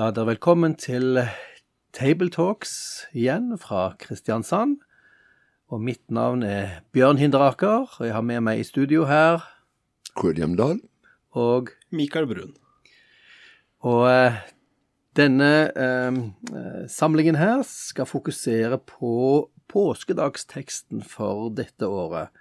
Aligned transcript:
Da 0.00 0.06
er 0.08 0.14
dere 0.16 0.30
velkommen 0.30 0.72
til 0.80 1.18
Tabletalks 1.92 2.70
igjen 3.12 3.50
fra 3.60 3.90
Kristiansand. 4.00 4.78
Og 5.68 5.82
mitt 5.84 6.00
navn 6.08 6.40
er 6.40 6.78
Bjørn 6.96 7.18
Hinderaker, 7.20 7.84
og 7.84 8.06
jeg 8.06 8.14
har 8.16 8.24
med 8.24 8.40
meg 8.46 8.62
i 8.62 8.64
studio 8.64 9.04
her 9.04 9.44
Kurt 10.16 10.40
Hjemdal. 10.40 10.78
og 11.36 11.68
Mikael 11.92 12.24
Brun. 12.30 12.54
Og 13.84 14.06
eh, 14.08 14.38
denne 15.20 15.50
eh, 15.68 16.16
eh, 16.48 16.88
samlingen 16.88 17.36
her 17.36 17.60
skal 17.68 18.08
fokusere 18.08 18.80
på 18.80 19.50
påskedagsteksten 19.68 21.04
for 21.04 21.52
dette 21.52 21.84
året. 21.84 22.32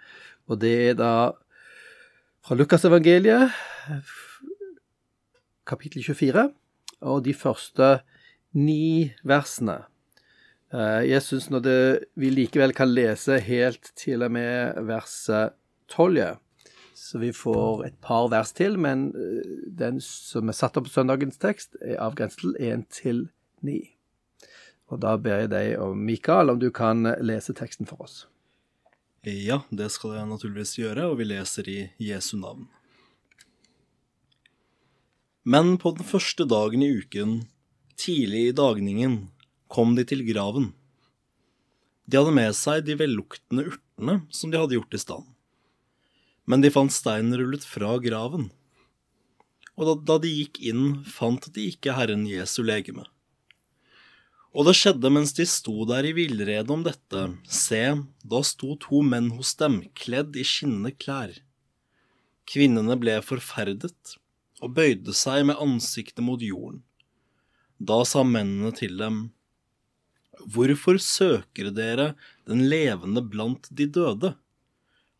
Og 0.47 0.63
det 0.63 0.73
er 0.93 0.95
da 0.95 1.11
fra 2.39 2.55
Lukasevangeliet, 2.55 3.51
kapittel 5.67 6.07
24, 6.07 6.47
og 7.01 7.23
de 7.25 7.33
første 7.33 7.99
ni 8.55 9.13
versene. 9.27 9.83
Eh, 10.73 11.09
Jeg 11.09 11.21
syns 11.25 11.49
når 11.49 11.63
det, 11.65 11.79
vi 12.15 12.29
likevel 12.29 12.73
kan 12.73 12.91
lese 12.91 13.39
helt 13.39 13.91
til 13.95 14.23
og 14.23 14.31
med 14.31 14.79
verset 14.89 15.55
12. 15.89 16.37
Så 16.99 17.17
vi 17.21 17.31
får 17.31 17.85
et 17.87 17.95
par 18.03 18.27
vers 18.29 18.51
til, 18.53 18.77
men 18.77 19.09
eh, 19.15 19.53
den 19.79 20.01
som 20.03 20.49
er 20.49 20.57
satt 20.57 20.77
opp 20.77 20.89
på 20.89 20.93
søndagens 20.97 21.39
tekst, 21.41 21.77
er 21.81 22.01
avgrenset 22.03 22.41
til 22.41 22.57
1 22.59 22.83
til 22.89 23.23
9. 23.65 23.77
Og 24.89 24.99
da 25.01 25.15
ber 25.21 25.43
jeg 25.45 25.51
deg 25.53 25.77
og 25.79 25.95
Mikael 25.97 26.49
om 26.49 26.59
du 26.59 26.69
kan 26.73 27.05
lese 27.21 27.53
teksten 27.53 27.85
for 27.89 28.01
oss. 28.05 28.25
Ja, 29.27 29.61
det 29.69 29.91
skal 29.91 30.15
jeg 30.15 30.29
naturligvis 30.29 30.77
gjøre, 30.79 31.09
og 31.11 31.19
vi 31.19 31.27
leser 31.27 31.67
i 31.69 31.79
Jesu 32.01 32.37
navn. 32.39 32.69
Men 35.49 35.79
på 35.81 35.95
den 35.97 36.05
første 36.05 36.45
dagen 36.45 36.83
i 36.85 36.91
uken, 36.99 37.39
tidlig 37.97 38.41
i 38.49 38.57
dagningen, 38.57 39.15
kom 39.65 39.95
de 39.97 40.03
til 40.05 40.21
graven. 40.27 40.67
De 42.05 42.19
hadde 42.19 42.33
med 42.37 42.53
seg 42.57 42.83
de 42.85 42.97
velluktende 42.99 43.65
urtene 43.71 44.19
som 44.29 44.51
de 44.53 44.59
hadde 44.61 44.77
gjort 44.77 44.93
i 44.93 45.01
stand. 45.01 45.25
Men 46.45 46.61
de 46.61 46.69
fant 46.73 46.93
steinen 46.93 47.33
rullet 47.39 47.65
fra 47.65 47.95
graven. 48.03 48.51
Og 49.73 49.89
da, 49.89 49.97
da 50.11 50.19
de 50.21 50.35
gikk 50.35 50.61
inn, 50.69 51.01
fant 51.17 51.49
de 51.55 51.65
ikke 51.71 51.97
Herren 51.97 52.27
Jesu 52.29 52.61
legeme. 52.65 53.07
Og 54.53 54.69
det 54.69 54.77
skjedde 54.77 55.13
mens 55.13 55.33
de 55.37 55.49
sto 55.49 55.81
der 55.89 56.05
i 56.09 56.13
villrede 56.17 56.73
om 56.73 56.85
dette, 56.85 57.25
se, 57.49 57.83
da 58.21 58.45
sto 58.45 58.75
to 58.85 59.01
menn 59.01 59.33
hos 59.37 59.57
dem, 59.57 59.81
kledd 59.97 60.37
i 60.37 60.45
skinnende 60.45 60.93
klær. 60.93 61.33
Kvinnene 62.49 63.01
ble 63.01 63.17
forferdet 63.25 64.17
og 64.59 64.75
bøyde 64.77 65.15
seg 65.15 65.45
med 65.49 65.59
ansiktet 65.61 66.23
mot 66.25 66.41
jorden. 66.43 66.81
Da 67.79 68.03
sa 68.07 68.25
mennene 68.27 68.73
til 68.75 68.97
dem, 68.99 69.29
Hvorfor 70.39 70.95
søker 71.03 71.67
dere 71.75 72.13
den 72.47 72.63
levende 72.71 73.21
blant 73.23 73.67
de 73.75 73.89
døde? 73.91 74.33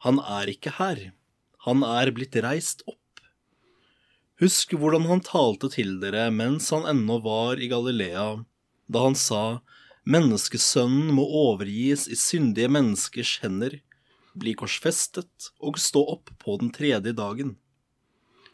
Han 0.08 0.20
er 0.24 0.48
ikke 0.48 0.78
her, 0.78 1.10
han 1.68 1.84
er 1.84 2.12
blitt 2.16 2.38
reist 2.40 2.86
opp. 2.88 2.96
Husk 4.40 4.72
hvordan 4.80 5.10
han 5.10 5.24
talte 5.28 5.68
til 5.74 5.98
dere 6.00 6.30
mens 6.32 6.70
han 6.72 6.88
ennå 6.88 7.20
var 7.26 7.60
i 7.60 7.68
Galilea, 7.72 8.46
da 8.88 9.04
han 9.04 9.18
sa, 9.20 9.60
Menneskesønnen 10.10 11.12
må 11.14 11.26
overgis 11.28 12.08
i 12.10 12.16
syndige 12.18 12.72
menneskers 12.72 13.36
hender, 13.44 13.76
bli 14.40 14.56
korsfestet 14.58 15.52
og 15.60 15.78
stå 15.78 16.02
opp 16.16 16.32
på 16.42 16.56
den 16.62 16.72
tredje 16.74 17.12
dagen. 17.14 17.58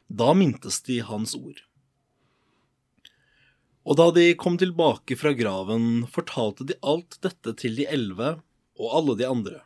Da 0.08 0.34
mintes 0.34 0.82
de 0.86 1.00
hans 1.02 1.36
ord. 1.36 1.64
Og 3.86 3.98
da 3.98 4.10
de 4.14 4.32
kom 4.38 4.58
tilbake 4.58 5.18
fra 5.18 5.34
graven, 5.38 6.06
fortalte 6.10 6.66
de 6.66 6.78
alt 6.82 7.18
dette 7.26 7.54
til 7.62 7.76
de 7.78 7.86
elleve 7.90 8.36
og 8.82 8.96
alle 9.00 9.16
de 9.20 9.28
andre. 9.30 9.60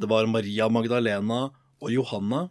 Det 0.00 0.08
var 0.10 0.30
Maria 0.30 0.68
Magdalena 0.72 1.50
og 1.80 1.92
Johanna 1.92 2.48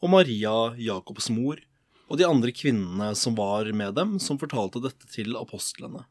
og 0.00 0.12
Maria, 0.12 0.74
Jakobs 0.76 1.28
mor, 1.32 1.60
og 2.08 2.20
de 2.20 2.26
andre 2.26 2.52
kvinnene 2.54 3.12
som 3.18 3.36
var 3.36 3.68
med 3.76 3.96
dem, 3.98 4.16
som 4.22 4.40
fortalte 4.40 4.82
dette 4.84 5.08
til 5.12 5.36
apostlene. 5.36 6.04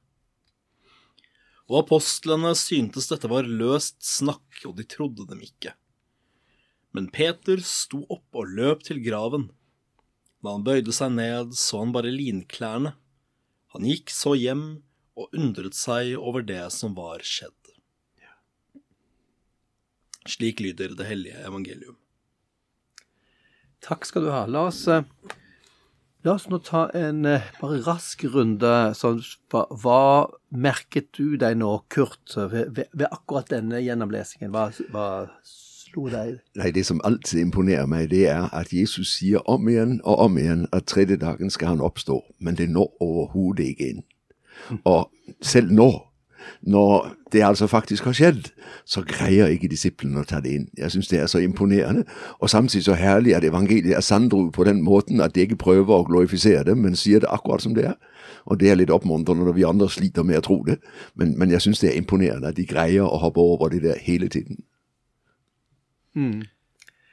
Og 1.68 1.82
apostlene 1.82 2.54
syntes 2.56 3.10
dette 3.10 3.30
var 3.32 3.48
løst 3.48 4.00
snakk, 4.06 4.62
og 4.70 4.78
de 4.78 4.86
trodde 4.88 5.26
dem 5.28 5.42
ikke. 5.44 5.74
Men 6.96 7.10
Peter 7.14 7.60
sto 7.66 8.06
opp 8.08 8.38
og 8.38 8.54
løp 8.58 8.86
til 8.88 9.02
graven. 9.04 9.50
Da 10.44 10.54
han 10.54 10.66
bøyde 10.66 10.94
seg 10.94 11.16
ned, 11.18 11.56
så 11.58 11.82
han 11.82 11.94
bare 11.96 12.14
linklærne. 12.14 12.94
Han 13.76 13.88
gikk 13.88 14.14
så 14.14 14.36
hjem 14.38 14.68
og 15.18 15.34
undret 15.34 15.76
seg 15.76 16.14
over 16.18 16.46
det 16.46 16.64
som 16.76 16.94
var 16.98 17.26
skjedd. 17.26 17.56
Slik 20.28 20.60
lyder 20.60 20.96
det 20.98 21.08
hellige 21.08 21.40
evangelium. 21.48 21.96
Takk 23.84 24.08
skal 24.08 24.26
du 24.26 24.32
ha. 24.34 24.44
La 24.50 24.66
oss, 24.68 24.82
eh, 24.92 25.06
la 26.26 26.34
oss 26.36 26.48
nå 26.52 26.60
ta 26.66 26.88
en 26.98 27.26
eh, 27.30 27.46
bare 27.62 27.80
rask 27.86 28.26
runde. 28.34 28.74
Sånn, 28.98 29.22
hva, 29.54 29.64
hva 29.72 30.02
merket 30.52 31.14
du 31.16 31.38
deg 31.40 31.60
nå, 31.62 31.72
Kurt, 31.94 32.36
ved, 32.36 32.74
ved, 32.76 33.08
akkurat 33.08 33.54
denne 33.54 33.80
gjennomlesingen? 33.86 34.52
Hva, 34.52 34.68
hva 34.92 35.08
slo 35.88 36.08
deg? 36.12 36.38
Nei, 36.60 36.72
det 36.76 36.86
som 36.88 37.02
alltid 37.08 37.42
imponerer 37.42 37.88
meg, 37.90 38.10
det 38.12 38.28
er 38.32 38.50
at 38.56 38.74
Jesus 38.74 39.16
sier 39.18 39.44
om 39.50 39.68
igjen 39.70 40.00
og 40.04 40.20
om 40.28 40.38
igjen 40.38 40.68
at 40.76 40.88
tredje 40.92 41.18
dagen 41.22 41.50
skal 41.54 41.76
han 41.76 41.86
oppstå, 41.86 42.22
men 42.40 42.60
det 42.60 42.70
når 42.70 42.92
overhodet 43.04 43.72
ikke 43.72 43.90
inn. 43.94 44.04
Og 44.84 45.10
selv 45.42 45.72
nå, 45.72 45.92
når 46.62 47.10
det 47.32 47.44
altså 47.44 47.68
faktisk 47.68 48.04
har 48.04 48.16
skjedd, 48.16 48.50
så 48.86 49.02
greier 49.02 49.52
ikke 49.52 49.68
disiplene 49.68 50.22
å 50.22 50.28
ta 50.28 50.40
det 50.44 50.54
inn. 50.56 50.68
Jeg 50.78 50.92
syns 50.92 51.10
det 51.12 51.20
er 51.20 51.28
så 51.32 51.42
imponerende, 51.44 52.06
og 52.40 52.50
samtidig 52.50 52.86
så 52.86 52.96
herlig 52.98 53.36
at 53.36 53.44
evangeliet 53.44 53.98
er 53.98 54.06
sanndru 54.06 54.50
på 54.52 54.64
den 54.64 54.82
måten 54.82 55.22
at 55.22 55.36
de 55.36 55.44
ikke 55.44 55.60
prøver 55.60 55.94
å 55.98 56.08
glorifisere 56.08 56.64
det, 56.70 56.78
men 56.78 56.96
sier 56.96 57.24
det 57.24 57.32
akkurat 57.32 57.64
som 57.64 57.76
det 57.76 57.90
er. 57.92 57.98
Og 58.48 58.60
det 58.60 58.72
er 58.72 58.80
litt 58.80 58.94
oppmuntrende 58.94 59.44
når 59.44 59.58
vi 59.58 59.68
andre 59.68 59.90
sliter 59.92 60.24
med 60.24 60.40
å 60.40 60.46
tro 60.48 60.62
det, 60.68 60.80
men, 61.16 61.36
men 61.38 61.52
jeg 61.52 61.66
syns 61.68 61.84
det 61.84 61.92
er 61.92 62.00
imponerende 62.00 62.52
at 62.52 62.58
de 62.58 62.68
greier 62.68 63.04
å 63.04 63.20
hoppe 63.26 63.44
over 63.44 63.74
det 63.74 63.84
der 63.84 64.00
hele 64.00 64.32
tiden. 64.32 64.64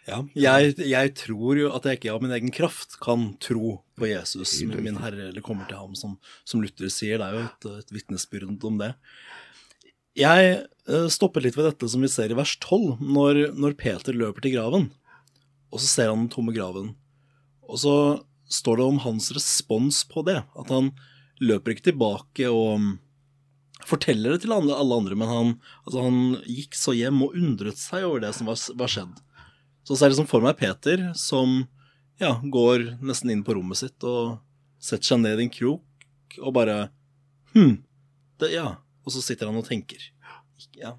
Ja, 0.04 0.18
jeg, 0.36 0.74
jeg 0.84 1.12
tror 1.16 1.56
jo 1.56 1.70
at 1.72 1.86
jeg 1.88 1.96
ikke 1.96 2.12
av 2.12 2.24
min 2.24 2.34
egen 2.36 2.52
kraft 2.52 2.98
kan 3.00 3.30
tro 3.40 3.78
på 3.96 4.08
Jesus 4.10 4.58
min 4.84 4.98
Herre 5.00 5.30
eller 5.30 5.44
kommer 5.44 5.64
til 5.68 5.80
ham, 5.80 5.94
som, 5.96 6.18
som 6.44 6.60
Luther 6.60 6.92
sier. 6.92 7.22
Det 7.22 7.28
er 7.30 7.38
jo 7.38 7.44
et, 7.46 7.68
et 7.80 7.94
vitnesbyrd 7.96 8.66
om 8.68 8.76
det. 8.82 8.90
Jeg 10.20 10.50
eh, 10.60 11.08
stopper 11.10 11.42
litt 11.42 11.56
ved 11.56 11.70
dette 11.70 11.88
som 11.90 12.04
vi 12.04 12.10
ser 12.12 12.30
i 12.30 12.36
vers 12.36 12.52
12, 12.60 13.00
når, 13.00 13.40
når 13.56 13.78
Peter 13.80 14.14
løper 14.14 14.44
til 14.44 14.58
graven. 14.58 14.90
Og 15.72 15.80
så 15.80 15.88
ser 15.88 16.12
han 16.12 16.26
den 16.26 16.30
tomme 16.34 16.52
graven. 16.54 16.92
Og 17.64 17.80
så 17.80 17.96
står 18.52 18.78
det 18.78 18.86
om 18.92 19.00
hans 19.06 19.32
respons 19.34 20.04
på 20.10 20.22
det. 20.28 20.42
At 20.52 20.70
han 20.70 20.92
løper 21.42 21.74
ikke 21.74 21.88
tilbake 21.88 22.52
og 22.52 22.76
mm, 22.82 22.92
forteller 23.88 24.34
det 24.34 24.44
til 24.44 24.54
alle, 24.54 24.74
alle 24.76 24.98
andre, 25.02 25.18
men 25.18 25.30
han, 25.30 25.52
altså 25.84 26.04
han 26.06 26.18
gikk 26.48 26.76
så 26.78 26.94
hjem 26.96 27.22
og 27.26 27.36
undret 27.36 27.80
seg 27.80 28.06
over 28.08 28.24
det 28.24 28.32
som 28.36 28.48
var, 28.50 28.60
var 28.80 28.92
skjedd. 28.92 29.22
Så 29.84 29.96
ser 29.96 30.08
jeg 30.08 30.14
liksom 30.14 30.30
for 30.30 30.44
meg 30.44 30.56
Peter 30.60 31.10
som 31.18 31.62
ja, 32.22 32.36
går 32.40 32.94
nesten 33.04 33.32
inn 33.34 33.44
på 33.44 33.56
rommet 33.58 33.80
sitt 33.80 34.06
og 34.06 34.38
setter 34.82 35.12
seg 35.12 35.24
ned 35.24 35.40
i 35.40 35.48
en 35.48 35.52
krok 35.52 36.38
og 36.40 36.54
bare 36.56 36.78
Hm. 37.54 37.84
Det, 38.40 38.50
ja. 38.50 38.80
Og 39.06 39.14
så 39.14 39.20
sitter 39.22 39.46
han 39.46 39.60
og 39.60 39.66
tenker. 39.68 40.00
Ja. 40.80 40.96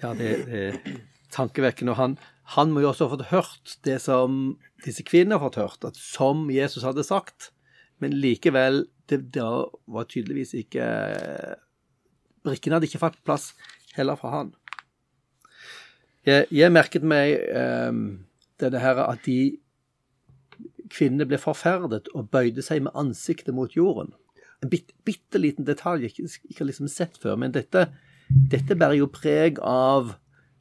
Ja, 0.00 0.12
det, 0.16 0.28
er 0.48 0.76
tankevekkende. 1.32 1.94
Og 1.94 2.00
han, 2.00 2.16
han 2.56 2.72
må 2.72 2.82
jo 2.84 2.90
også 2.90 3.08
ha 3.08 3.14
fått 3.14 3.30
hørt 3.30 3.76
det 3.86 3.98
som 4.04 4.58
disse 4.84 5.04
kvinnene 5.06 5.38
har 5.38 5.46
fått 5.48 5.60
hørt, 5.60 5.86
at 5.88 6.00
som 6.00 6.48
Jesus 6.52 6.84
hadde 6.86 7.04
sagt. 7.06 7.50
Men 8.00 8.16
likevel, 8.16 8.84
det, 9.10 9.20
det 9.34 9.44
var 9.44 10.08
tydeligvis 10.08 10.54
ikke 10.62 10.86
Brikkene 12.46 12.78
hadde 12.78 12.88
ikke 12.88 13.02
fått 13.02 13.18
plass 13.26 13.50
heller 13.98 14.16
fra 14.16 14.30
han. 14.32 14.52
Jeg, 16.24 16.46
jeg 16.52 16.72
merket 16.72 17.04
meg 17.04 17.34
eh, 17.36 17.98
denne 18.60 18.80
her 18.80 19.00
at 19.04 19.20
de 19.26 19.58
kvinnene 20.90 21.26
ble 21.28 21.38
forferdet 21.40 22.10
og 22.16 22.30
bøyde 22.32 22.64
seg 22.64 22.84
med 22.86 22.96
ansiktet 22.98 23.54
mot 23.56 23.76
jorden. 23.76 24.14
En 24.60 24.72
bit, 24.72 24.92
bitte 25.06 25.40
liten 25.40 25.68
detalj 25.68 26.06
jeg 26.06 26.14
ikke, 26.14 26.32
ikke 26.50 26.64
har 26.64 26.70
liksom 26.70 26.90
sett 26.92 27.20
før, 27.20 27.38
men 27.40 27.54
dette, 27.54 27.86
dette 28.28 28.76
bærer 28.76 28.98
jo 29.00 29.10
preg 29.12 29.60
av 29.64 30.14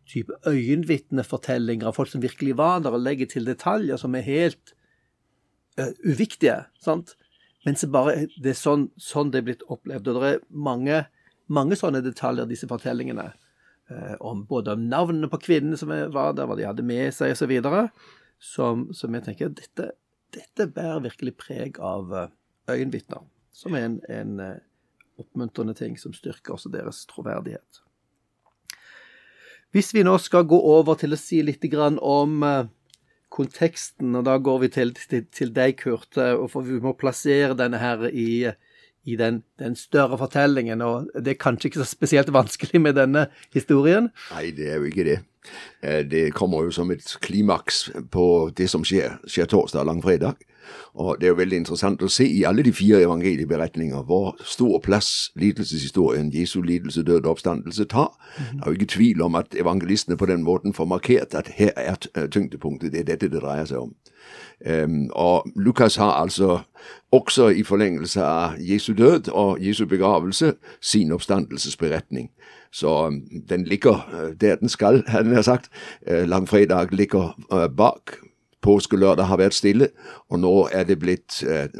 type 0.10 0.34
øyenvitnefortellinger 0.50 1.90
av 1.90 1.98
folk 1.98 2.12
som 2.12 2.24
virkelig 2.24 2.56
var 2.58 2.84
der, 2.84 2.96
og 2.96 3.04
legger 3.04 3.30
til 3.30 3.48
detaljer 3.48 4.00
som 4.02 4.16
er 4.18 4.26
helt 4.26 4.74
uh, 5.80 5.92
uviktige. 6.08 6.64
sant? 6.82 7.16
Men 7.68 7.76
så 7.76 7.90
bare, 7.92 8.28
det 8.40 8.54
er 8.54 8.58
sånn, 8.58 8.88
sånn, 9.00 9.32
det 9.34 9.42
er 9.42 9.48
blitt 9.50 9.66
opplevd. 9.68 10.08
Og 10.08 10.20
det 10.22 10.32
er 10.32 10.44
mange, 10.50 11.02
mange 11.52 11.78
sånne 11.80 12.02
detaljer, 12.06 12.48
disse 12.50 12.70
fortellingene. 12.70 13.28
Eh, 13.90 14.16
om 14.24 14.46
både 14.48 14.78
om 14.78 14.86
navnene 14.92 15.30
på 15.32 15.42
kvinnene 15.44 15.80
som 15.80 15.92
var 15.92 16.36
der, 16.38 16.48
hva 16.48 16.56
de 16.60 16.68
hadde 16.70 16.86
med 16.86 17.12
seg 17.16 17.36
osv. 17.36 17.56
Som, 18.40 18.88
som 18.96 19.18
jeg 19.18 19.26
tenker 19.26 19.52
dette, 19.52 19.92
dette 20.36 20.70
bærer 20.72 21.04
virkelig 21.10 21.36
preg 21.42 21.80
av 21.84 22.14
uh, 22.14 22.28
øyenvitner. 22.72 23.26
Som 23.52 23.76
er 23.76 23.90
en, 23.90 24.00
en 24.08 24.40
oppmuntrende 25.20 25.76
ting 25.76 25.98
som 26.00 26.16
styrker 26.16 26.56
også 26.56 26.72
deres 26.72 27.04
troverdighet. 27.10 27.82
Hvis 29.76 29.92
vi 29.94 30.02
nå 30.06 30.16
skal 30.18 30.48
gå 30.50 30.58
over 30.58 30.98
til 30.98 31.14
å 31.14 31.20
si 31.20 31.44
litt 31.46 31.66
om 32.02 32.44
eh, 32.44 32.70
konteksten, 33.34 34.16
og 34.18 34.26
da 34.26 34.38
går 34.42 34.64
vi 34.66 34.72
til, 34.74 34.94
til, 34.98 35.26
til 35.34 35.54
deg, 35.56 35.78
Kurt, 35.80 36.18
og 36.18 36.50
for 36.52 36.66
vi 36.66 36.80
må 36.82 36.96
plassere 36.98 37.58
denne 37.58 37.80
her 37.82 38.08
i, 38.10 38.50
i 39.06 39.18
den, 39.20 39.44
den, 39.62 39.76
større 39.78 40.18
fortellingen. 40.18 40.82
Og 40.82 41.10
det 41.16 41.36
er 41.36 41.42
kanskje 41.42 41.70
ikke 41.70 41.84
så 41.84 41.90
spesielt 41.90 42.34
vanskelig 42.34 42.82
med 42.82 42.98
denne 42.98 43.28
historien? 43.56 44.10
Nei, 44.34 44.50
det 44.58 44.72
er 44.74 44.82
jo 44.82 44.90
ikke 44.90 45.08
det. 45.08 45.20
Eh, 45.82 46.02
det 46.06 46.26
kommer 46.38 46.68
jo 46.68 46.74
som 46.76 46.92
et 46.92 47.06
klimaks 47.24 47.88
på 48.12 48.26
det 48.58 48.70
som 48.72 48.86
skjer, 48.88 49.20
skjer 49.30 49.50
torsdag 49.50 49.88
langfredag. 49.88 50.42
Og 50.94 51.16
Det 51.20 51.28
er 51.28 51.34
jo 51.34 51.40
veldig 51.40 51.58
interessant 51.58 52.02
å 52.02 52.10
se 52.12 52.26
i 52.28 52.44
alle 52.44 52.64
de 52.64 52.74
fire 52.74 53.02
evangelieberetninger 53.02 54.04
hvor 54.04 54.36
stor 54.44 54.80
plass 54.84 55.32
lidelseshistorien, 55.36 56.34
Jesu 56.34 56.62
lidelse, 56.62 57.04
død 57.04 57.26
og 57.26 57.32
oppstandelse, 57.32 57.86
tar. 57.86 58.12
Det 58.38 58.62
er 58.62 58.72
jo 58.72 58.78
ikke 58.80 58.94
tvil 58.96 59.22
om 59.22 59.36
at 59.36 59.56
evangelistene 59.56 60.18
på 60.18 60.26
den 60.26 60.44
måten 60.44 60.74
får 60.74 60.86
markert 60.86 61.34
at 61.34 61.48
her 61.48 61.72
er 61.76 61.96
øh, 62.18 62.30
tyngdepunktet. 62.30 62.92
Det 62.92 63.00
er 63.00 63.04
dette 63.04 63.30
det 63.30 63.42
dreier 63.42 63.66
seg 63.66 63.78
om. 63.78 63.94
Um, 64.84 65.10
og 65.16 65.48
Lukas 65.56 65.96
har 65.96 66.12
altså 66.12 66.60
også 67.12 67.48
i 67.48 67.64
forlengelse 67.64 68.24
av 68.24 68.58
Jesu 68.60 68.94
død 68.94 69.30
og 69.32 69.62
Jesu 69.64 69.86
begravelse 69.86 70.54
sin 70.82 71.12
oppstandelsesberetning. 71.12 72.30
Så 72.72 73.08
um, 73.08 73.22
den 73.50 73.64
ligger 73.64 74.10
øh, 74.14 74.36
der 74.42 74.56
den 74.56 74.70
skal, 74.70 75.04
hadde 75.08 75.36
jeg 75.36 75.46
sagt. 75.46 75.70
Uh, 76.12 76.28
langfredag 76.28 76.88
ligger 76.92 77.40
uh, 77.54 77.76
bak 77.78 78.29
Påskelørdag 78.70 79.26
har 79.26 79.42
vært 79.42 79.58
stille, 79.58 79.90
og 80.30 80.42
nå 80.44 80.54
er 80.76 80.86
det 80.86 81.00
blitt 81.02 81.42
eh, 81.48 81.72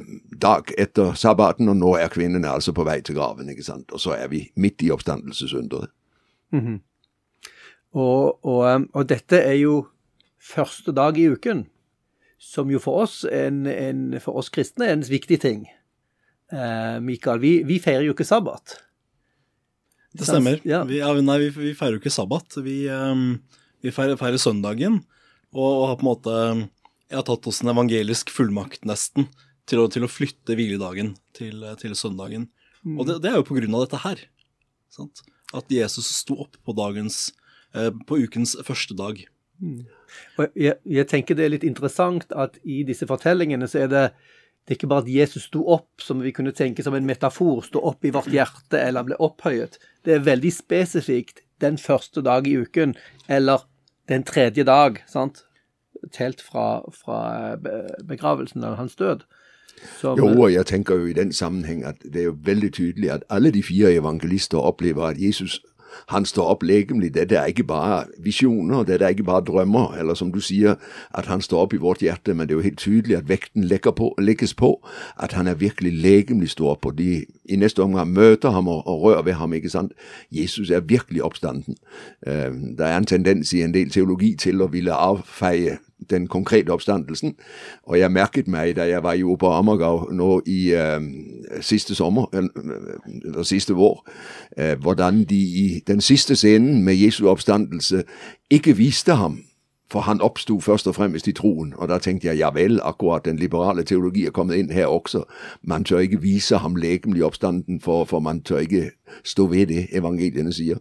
dag 0.42 0.72
etter 0.80 1.14
sabbaten, 1.20 1.70
og 1.70 1.78
nå 1.78 1.96
er 2.00 2.10
kvinnene 2.14 2.50
altså 2.50 2.74
på 2.74 2.86
vei 2.88 3.00
til 3.06 3.20
graven. 3.20 3.50
ikke 3.52 3.68
sant? 3.68 3.92
Og 3.94 4.02
så 4.02 4.16
er 4.18 4.30
vi 4.32 4.48
midt 4.58 4.82
i 4.86 4.92
oppstandelsesunderet. 4.96 5.94
Mm 6.52 6.62
-hmm. 6.66 6.80
og, 7.94 8.46
og, 8.46 8.76
um, 8.76 8.90
og, 8.94 9.10
dette 9.10 9.38
er 9.38 9.54
jo 9.54 9.86
første 10.42 10.92
dag 10.92 11.18
i 11.18 11.30
uken, 11.30 11.68
som 12.40 12.72
jo 12.72 12.80
for 12.80 13.02
oss, 13.04 13.26
en, 13.32 13.68
en, 13.68 14.20
for 14.20 14.32
oss 14.32 14.50
kristne 14.50 14.86
er 14.86 14.94
en 14.94 15.10
viktig 15.10 15.40
ting. 15.42 15.68
Eh, 16.52 17.00
Mikael, 17.02 17.40
vi, 17.40 17.64
vi, 17.64 17.80
feirer 17.80 18.08
jo 18.08 18.16
ikke 18.16 18.26
sabbat. 18.26 18.80
Det 20.18 20.26
stemmer. 20.26 20.62
Ja. 20.66 20.84
Vi, 20.84 20.98
ja, 20.98 21.14
nei, 21.22 21.38
vi, 21.40 21.50
vi, 21.50 21.74
feirer 21.78 21.98
jo 21.98 22.02
ikke 22.02 22.14
sabbat. 22.14 22.58
Vi, 22.66 22.90
um, 22.90 23.42
feirer, 23.84 24.16
feirer 24.16 24.38
søndagen. 24.42 25.04
Og, 25.54 25.88
har 25.88 25.98
på 26.00 26.06
en 26.06 26.10
måte 26.10 26.70
Jeg 27.10 27.18
har 27.18 27.26
tatt 27.26 27.48
oss 27.50 27.64
en 27.64 27.72
evangelisk 27.72 28.30
fullmakt, 28.30 28.84
nesten, 28.86 29.28
til 29.70 29.82
å, 29.82 29.88
til 29.90 30.06
å 30.06 30.12
flytte 30.12 30.54
hviledagen 30.58 31.16
til, 31.38 31.66
til 31.82 31.96
søndagen. 31.98 32.48
Mm. 32.86 33.00
Og 33.00 33.08
det, 33.10 33.20
det, 33.24 33.32
er 33.32 33.40
jo 33.40 33.48
på 33.48 33.58
grunn 33.58 33.76
av 33.78 33.88
dette 33.88 34.02
her. 34.04 34.22
Sant? 34.94 35.24
At 35.58 35.74
Jesus 35.74 36.10
sto 36.20 36.38
opp 36.46 36.60
på, 36.62 36.76
dagens, 36.78 37.32
eh, 37.74 37.90
på 38.06 38.22
ukens 38.22 38.54
første 38.66 38.98
dag. 38.98 39.24
Mm. 39.60 39.88
Jeg, 40.54 40.78
jeg, 40.86 41.08
tenker 41.10 41.38
det 41.38 41.48
er 41.48 41.54
litt 41.56 41.66
interessant 41.68 42.30
at 42.38 42.62
i 42.62 42.84
disse 42.88 43.10
fortellingene 43.10 43.68
så 43.70 43.84
er 43.86 43.92
det 43.92 44.06
det 44.70 44.76
er 44.76 44.78
ikke 44.78 44.90
bare 44.92 45.02
at 45.02 45.10
Jesus 45.10 45.48
sto 45.48 45.64
opp, 45.74 45.88
som 46.04 46.20
vi 46.22 46.30
kunne 46.36 46.54
tenke 46.54 46.84
som 46.86 46.94
en 46.94 47.08
metafor, 47.08 47.64
sto 47.66 47.82
opp 47.90 48.06
i 48.06 48.12
vårt 48.14 48.30
hjerte 48.30 48.78
eller 48.78 49.08
ble 49.08 49.18
opphøyet. 49.18 49.80
Det 50.06 50.14
er 50.14 50.28
veldig 50.28 50.52
spesifikt 50.54 51.42
den 51.64 51.80
første 51.82 52.22
dag 52.22 52.46
i 52.46 52.54
uken, 52.62 52.94
eller 53.26 53.66
den 54.12 54.22
tredje 54.28 54.68
dag, 54.70 55.02
sant? 55.10 55.42
Telt 56.12 56.42
fra, 56.42 56.82
fra 56.94 57.56
begravelsen 58.08 58.64
av 58.64 58.76
hans 58.76 58.96
død. 58.96 59.26
Som, 60.02 60.18
jo, 60.18 60.28
og 60.42 60.54
jeg 60.54 60.66
tenker 60.66 60.96
jo 60.96 61.06
i 61.06 61.14
den 61.16 61.34
sammenheng 61.34 61.86
at 61.88 61.96
det 62.04 62.22
er 62.22 62.24
jo 62.24 62.38
veldig 62.44 62.74
tydelig 62.74 63.12
at 63.12 63.24
alle 63.30 63.52
de 63.52 63.64
fire 63.64 63.94
evangelister 63.94 64.58
opplever 64.58 65.04
at 65.04 65.22
Jesus 65.22 65.62
han 66.08 66.26
står 66.26 66.46
opp 66.46 66.64
legemlig. 66.64 67.14
Dette 67.14 67.36
er 67.36 67.46
ikke 67.46 67.64
bare 67.64 68.04
visjoner, 68.24 68.84
dette 68.84 69.06
er 69.06 69.10
ikke 69.10 69.24
bare 69.24 69.44
drømmer, 69.46 69.96
eller 70.00 70.14
som 70.14 70.32
du 70.32 70.40
sier, 70.40 70.76
at 71.14 71.26
han 71.26 71.42
står 71.42 71.62
opp 71.62 71.74
i 71.74 71.82
vårt 71.82 72.02
hjerte, 72.02 72.34
men 72.34 72.48
det 72.48 72.54
er 72.54 72.58
jo 72.58 72.68
helt 72.68 72.78
tydelig 72.78 73.18
at 73.18 73.30
vekten 73.30 73.70
på, 73.96 74.16
legges 74.22 74.54
på 74.54 74.88
at 75.18 75.34
han 75.34 75.48
er 75.48 75.54
virkelig 75.54 75.94
legemlig 75.94 76.50
står 76.50 76.72
opp, 76.72 76.86
og 76.86 76.98
de 76.98 77.26
i 77.46 77.56
neste 77.56 77.84
omgang 77.84 78.14
møter 78.14 78.50
ham 78.50 78.68
og, 78.68 78.88
og 78.88 79.02
rører 79.02 79.22
ved 79.22 79.34
ham. 79.34 79.54
ikke 79.54 79.70
sant? 79.70 79.92
Jesus 80.32 80.70
er 80.70 80.80
virkelig 80.80 81.24
oppstanden. 81.24 81.76
Uh, 82.28 82.76
der 82.78 82.86
er 82.86 82.98
en 82.98 83.06
tendens 83.06 83.54
i 83.54 83.62
en 83.62 83.74
del 83.74 83.90
teologi 83.90 84.36
til 84.36 84.62
å 84.62 84.68
ville 84.68 84.94
avfeie 84.94 85.78
den 86.10 86.28
konkrete 86.28 86.70
oppstandelsen. 86.70 87.36
Og 87.84 88.00
jeg 88.00 88.12
merket 88.12 88.48
meg 88.48 88.76
da 88.76 88.88
jeg 88.90 89.04
var 89.04 89.14
jo 89.14 89.36
på 89.36 89.52
Ammergau 89.54 90.10
nå 90.12 90.42
i 90.48 90.60
uh, 90.76 91.02
siste 91.62 91.96
sommer, 91.96 92.30
eller 92.34 93.44
siste 93.44 93.74
vår, 93.74 94.02
uh, 94.60 94.74
hvordan 94.82 95.24
de 95.30 95.40
i 95.40 95.68
den 95.88 96.02
siste 96.02 96.36
scenen 96.36 96.84
med 96.84 96.96
Jesu 96.96 97.28
oppstandelse 97.28 98.04
ikke 98.50 98.78
viste 98.78 99.16
ham. 99.16 99.40
For 99.90 100.00
han 100.06 100.22
oppsto 100.22 100.60
først 100.60 100.88
og 100.88 100.96
fremst 100.96 101.28
i 101.28 101.32
troen, 101.34 101.74
og 101.78 101.88
da 101.90 101.98
tenkte 101.98 102.28
jeg 102.28 102.38
ja 102.38 102.52
vel, 102.54 102.78
akkurat 102.84 103.26
den 103.26 103.40
liberale 103.42 103.84
teologi 103.84 104.26
er 104.26 104.32
kommet 104.32 104.60
inn 104.62 104.70
her 104.72 104.86
også. 104.86 105.24
Man 105.64 105.84
tør 105.84 106.04
ikke 106.06 106.22
vise 106.22 106.58
ham 106.58 106.76
legemlig 106.76 107.26
oppstanden, 107.26 107.82
for, 107.82 108.06
for 108.06 108.20
man 108.20 108.44
tør 108.46 108.58
ikke 108.58 108.92
stå 109.24 109.48
ved 109.50 109.66
det 109.66 109.88
evangeliene 109.92 110.54
sier. 110.54 110.78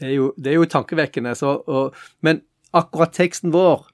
Det 0.00 0.08
er 0.08 0.12
jo, 0.12 0.32
det 0.36 0.46
er 0.52 0.54
jo 0.54 0.64
tankevekkende. 0.64 1.34
Så, 1.34 1.56
og, 1.66 1.94
men 2.20 2.40
akkurat 2.76 3.14
teksten 3.16 3.52
vår 3.54 3.86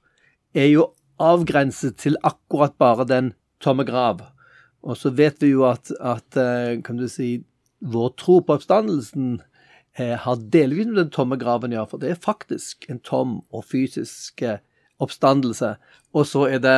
er 0.57 0.69
jo 0.71 0.87
avgrenset 1.21 1.97
til 2.01 2.17
akkurat 2.25 2.77
bare 2.77 3.05
den 3.09 3.31
tomme 3.63 3.85
grav. 3.87 4.21
Og 4.85 4.97
så 4.99 5.11
vet 5.15 5.41
vi 5.41 5.51
jo 5.55 5.65
at, 5.67 5.91
at 5.99 6.37
eh, 6.37 6.77
kan 6.85 6.99
du 6.99 7.07
si, 7.09 7.41
vår 7.81 8.13
tro 8.17 8.39
på 8.45 8.57
oppstandelsen 8.57 9.39
eh, 9.97 10.15
har 10.21 10.45
delvis 10.53 10.89
med 10.89 11.01
den 11.01 11.13
tomme 11.13 11.39
graven 11.41 11.73
å 11.73 11.79
gjøre, 11.79 11.91
for 11.91 12.03
det 12.03 12.13
er 12.13 12.21
faktisk 12.21 12.87
en 12.91 13.01
tom 13.05 13.39
og 13.49 13.65
fysisk 13.69 14.45
eh, 14.45 14.61
oppstandelse. 15.03 15.75
Og 16.13 16.29
så 16.29 16.47
er 16.49 16.61
det 16.63 16.77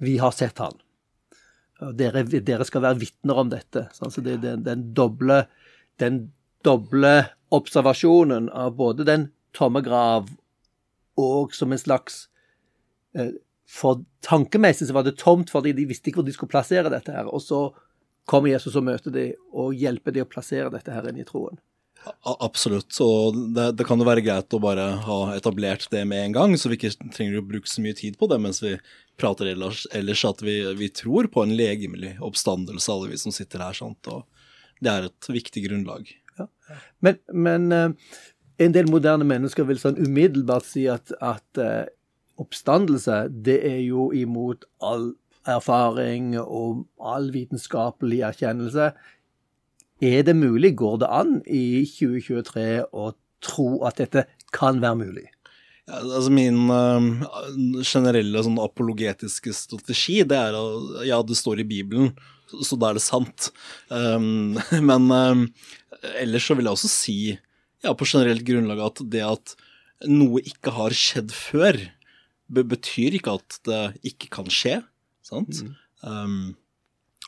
'vi 0.00 0.18
har 0.20 0.32
sett 0.32 0.58
han'. 0.60 0.80
Dere, 1.96 2.22
dere 2.24 2.64
skal 2.64 2.82
være 2.82 3.00
vitner 3.00 3.36
om 3.36 3.48
dette. 3.52 3.88
Så 3.92 4.08
det 4.24 4.44
er 4.44 4.56
den, 4.56 4.94
doble, 4.94 5.46
den 6.00 6.32
doble 6.64 7.28
observasjonen 7.52 8.48
av 8.48 8.76
både 8.76 9.04
den 9.04 9.28
tomme 9.52 9.82
grav 9.84 10.28
og 11.20 11.54
som 11.56 11.72
en 11.72 11.80
slags 11.80 12.26
eh, 13.16 13.34
For 13.66 14.04
tankemessig 14.22 14.88
så 14.88 14.94
var 14.94 15.06
det 15.06 15.16
tomt 15.18 15.50
fordi 15.50 15.72
de 15.74 15.88
visste 15.90 16.10
ikke 16.10 16.20
hvor 16.20 16.28
de 16.28 16.34
skulle 16.36 16.52
plassere 16.52 16.92
dette 16.92 17.12
her. 17.12 17.26
Og 17.26 17.42
så 17.42 17.70
kommer 18.26 18.52
Jesus 18.52 18.76
og 18.78 18.84
møter 18.86 19.14
dem 19.14 19.32
og 19.54 19.74
hjelper 19.74 20.14
dem 20.14 20.26
å 20.26 20.30
plassere 20.30 20.70
dette 20.70 20.94
her 20.94 21.08
inn 21.10 21.18
i 21.22 21.26
troen. 21.26 21.58
Absolutt. 22.22 22.92
Og 23.02 23.38
det, 23.54 23.70
det, 23.78 23.86
kan 23.88 23.98
jo 23.98 24.06
være 24.06 24.22
greit 24.22 24.54
å 24.54 24.60
bare 24.62 24.84
ha 25.06 25.18
etablert 25.34 25.88
det 25.90 26.04
med 26.06 26.28
en 26.28 26.36
gang, 26.36 26.54
så 26.58 26.70
vi 26.70 26.78
ikke 26.78 26.92
trenger 27.14 27.40
å 27.40 27.46
bruke 27.46 27.70
så 27.70 27.82
mye 27.82 27.96
tid 27.98 28.18
på 28.20 28.28
det 28.30 28.38
mens 28.42 28.62
vi 28.62 28.76
prater 29.18 29.50
ellers, 29.50 29.86
ellers 29.96 30.22
at 30.28 30.44
vi, 30.44 30.60
vi 30.78 30.90
tror 30.92 31.30
på 31.32 31.42
en 31.42 31.56
legemlig 31.58 32.14
oppstandelse, 32.24 32.92
alle 32.92 33.10
vi 33.10 33.18
som 33.20 33.34
sitter 33.34 33.64
her. 33.64 33.74
sant? 33.74 34.12
Og 34.12 34.22
det 34.84 34.92
er 34.92 35.08
et 35.08 35.30
viktig 35.32 35.64
grunnlag. 35.66 36.12
Ja. 36.38 36.46
Men, 37.04 37.18
men 37.32 37.68
uh, 37.72 38.16
en 38.58 38.72
del 38.72 38.88
moderne 38.90 39.26
mennesker 39.28 39.66
vil 39.68 39.80
sånn 39.80 39.98
umiddelbart 40.00 40.66
si 40.68 40.86
at, 40.88 41.12
at 41.20 41.60
uh, 41.60 41.84
oppstandelse, 42.40 43.26
det 43.30 43.58
er 43.68 43.80
jo 43.84 44.10
imot 44.16 44.64
all 44.84 45.12
erfaring 45.46 46.34
og 46.40 46.86
all 46.98 47.30
vitenskapelig 47.34 48.22
erkjennelse. 48.30 48.90
Er 50.04 50.26
det 50.26 50.36
mulig, 50.36 50.74
går 50.76 51.00
det 51.04 51.12
an 51.12 51.38
i 51.46 51.84
2023 51.88 52.68
å 52.92 53.12
tro 53.44 53.70
at 53.88 54.00
dette 54.02 54.26
kan 54.56 54.80
være 54.82 55.00
mulig? 55.04 55.26
Ja, 55.86 56.00
altså 56.02 56.32
Min 56.34 56.66
uh, 56.66 57.82
generelle 57.86 58.42
sånn 58.42 58.58
apologetiske 58.58 59.54
strategi 59.54 60.22
det 60.26 60.38
er 60.48 60.56
at 60.58 61.04
ja, 61.06 61.20
det 61.22 61.38
står 61.38 61.62
i 61.62 61.68
Bibelen, 61.68 62.10
så, 62.50 62.72
så 62.72 62.78
da 62.80 62.90
er 62.90 62.98
det 62.98 63.04
sant. 63.06 63.50
Um, 63.88 64.58
men 64.90 65.10
um, 65.12 65.44
ellers 66.18 66.48
så 66.48 66.58
vil 66.58 66.66
jeg 66.66 66.78
også 66.78 66.90
si 66.90 67.18
ja, 67.84 67.92
på 67.92 68.08
generelt 68.08 68.44
grunnlag 68.46 68.82
at 68.84 69.02
det 69.12 69.24
at 69.26 69.56
noe 70.08 70.42
ikke 70.44 70.74
har 70.76 70.94
skjedd 70.96 71.32
før, 71.34 71.78
betyr 72.46 73.16
ikke 73.18 73.36
at 73.40 73.58
det 73.66 73.82
ikke 74.12 74.30
kan 74.38 74.48
skje. 74.52 74.78
Sant? 75.26 75.64
Um, 76.06 76.54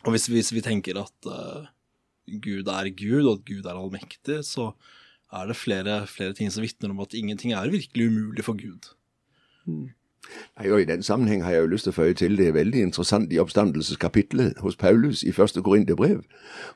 og 0.05 0.15
hvis, 0.15 0.29
hvis 0.31 0.53
vi 0.55 0.63
tenker 0.65 1.01
at 1.01 1.29
uh, 1.29 1.67
Gud 2.29 2.69
er 2.71 2.91
Gud, 2.95 3.25
og 3.25 3.39
at 3.39 3.45
Gud 3.49 3.67
er 3.67 3.75
allmektig, 3.75 4.43
så 4.47 4.71
er 5.33 5.49
det 5.49 5.57
flere, 5.57 6.07
flere 6.07 6.37
ting 6.37 6.53
som 6.53 6.65
vitner 6.65 6.93
om 6.93 7.01
at 7.05 7.17
ingenting 7.17 7.53
er 7.53 7.73
virkelig 7.73 8.09
umulig 8.09 8.45
for 8.45 8.57
Gud. 8.57 8.93
Nei, 9.67 10.69
og 10.71 10.83
I 10.83 10.89
den 10.89 11.03
sammenheng 11.03 11.43
har 11.45 11.57
jeg 11.57 11.65
jo 11.65 11.73
lyst 11.73 11.89
til 11.89 11.93
å 11.93 11.99
føye 11.99 12.17
til 12.17 12.37
det 12.37 12.49
er 12.51 12.57
veldig 12.57 12.83
interessant 12.89 13.33
i 13.33 13.41
oppstandelseskapitlet 13.41 14.61
hos 14.65 14.77
Paulus 14.77 15.23
i 15.25 15.33
første 15.33 15.63
Korinterbrev, 15.65 16.23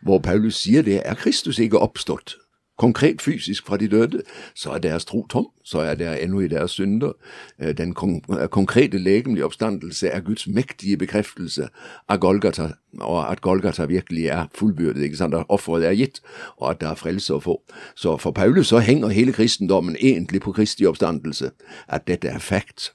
hvor 0.01 0.23
Paulus 0.25 0.63
sier 0.65 0.85
det 0.87 1.01
er 1.05 1.19
Kristus 1.21 1.61
ikke 1.61 1.81
oppstått, 1.81 2.37
konkret 2.83 3.23
fysisk 3.23 3.67
fra 3.67 3.79
de 3.79 3.89
døde, 3.89 4.23
så 4.59 4.75
er 4.75 4.83
deres 4.83 5.07
tro 5.09 5.23
tom, 5.31 5.49
så 5.65 5.85
er 5.87 5.95
dere 6.01 6.21
ennå 6.23 6.43
i 6.43 6.51
deres 6.51 6.75
synder. 6.79 7.13
Eh, 7.59 7.73
Den 7.79 7.95
konkrete 7.95 8.99
legemlige 8.99 9.45
oppstandelse 9.45 10.09
er 10.09 10.21
Guds 10.21 10.47
mektige 10.47 10.97
bekreftelse 10.97 11.69
av 12.09 12.19
Golgata, 12.19 12.73
og 13.01 13.21
at 13.31 13.41
Golgata 13.41 13.87
virkelig 13.87 14.27
er 14.27 14.49
fullbyrdet, 14.55 15.03
ikke 15.03 15.21
sant, 15.21 15.35
at 15.35 15.47
offeret 15.49 15.87
er 15.89 15.95
gitt, 15.99 16.21
og 16.57 16.71
at 16.71 16.81
det 16.81 16.89
er 16.89 16.99
frelse 16.99 17.35
å 17.35 17.43
få. 17.43 17.61
Så 17.95 18.17
for 18.19 18.35
Paulus 18.35 18.73
så 18.73 18.83
henger 18.83 19.15
hele 19.15 19.33
kristendommen 19.33 19.97
egentlig 20.01 20.43
på 20.43 20.53
Kristi 20.53 20.89
oppstandelse, 20.89 21.53
at 21.89 22.09
dette 22.11 22.29
er 22.29 22.43
fact. 22.43 22.93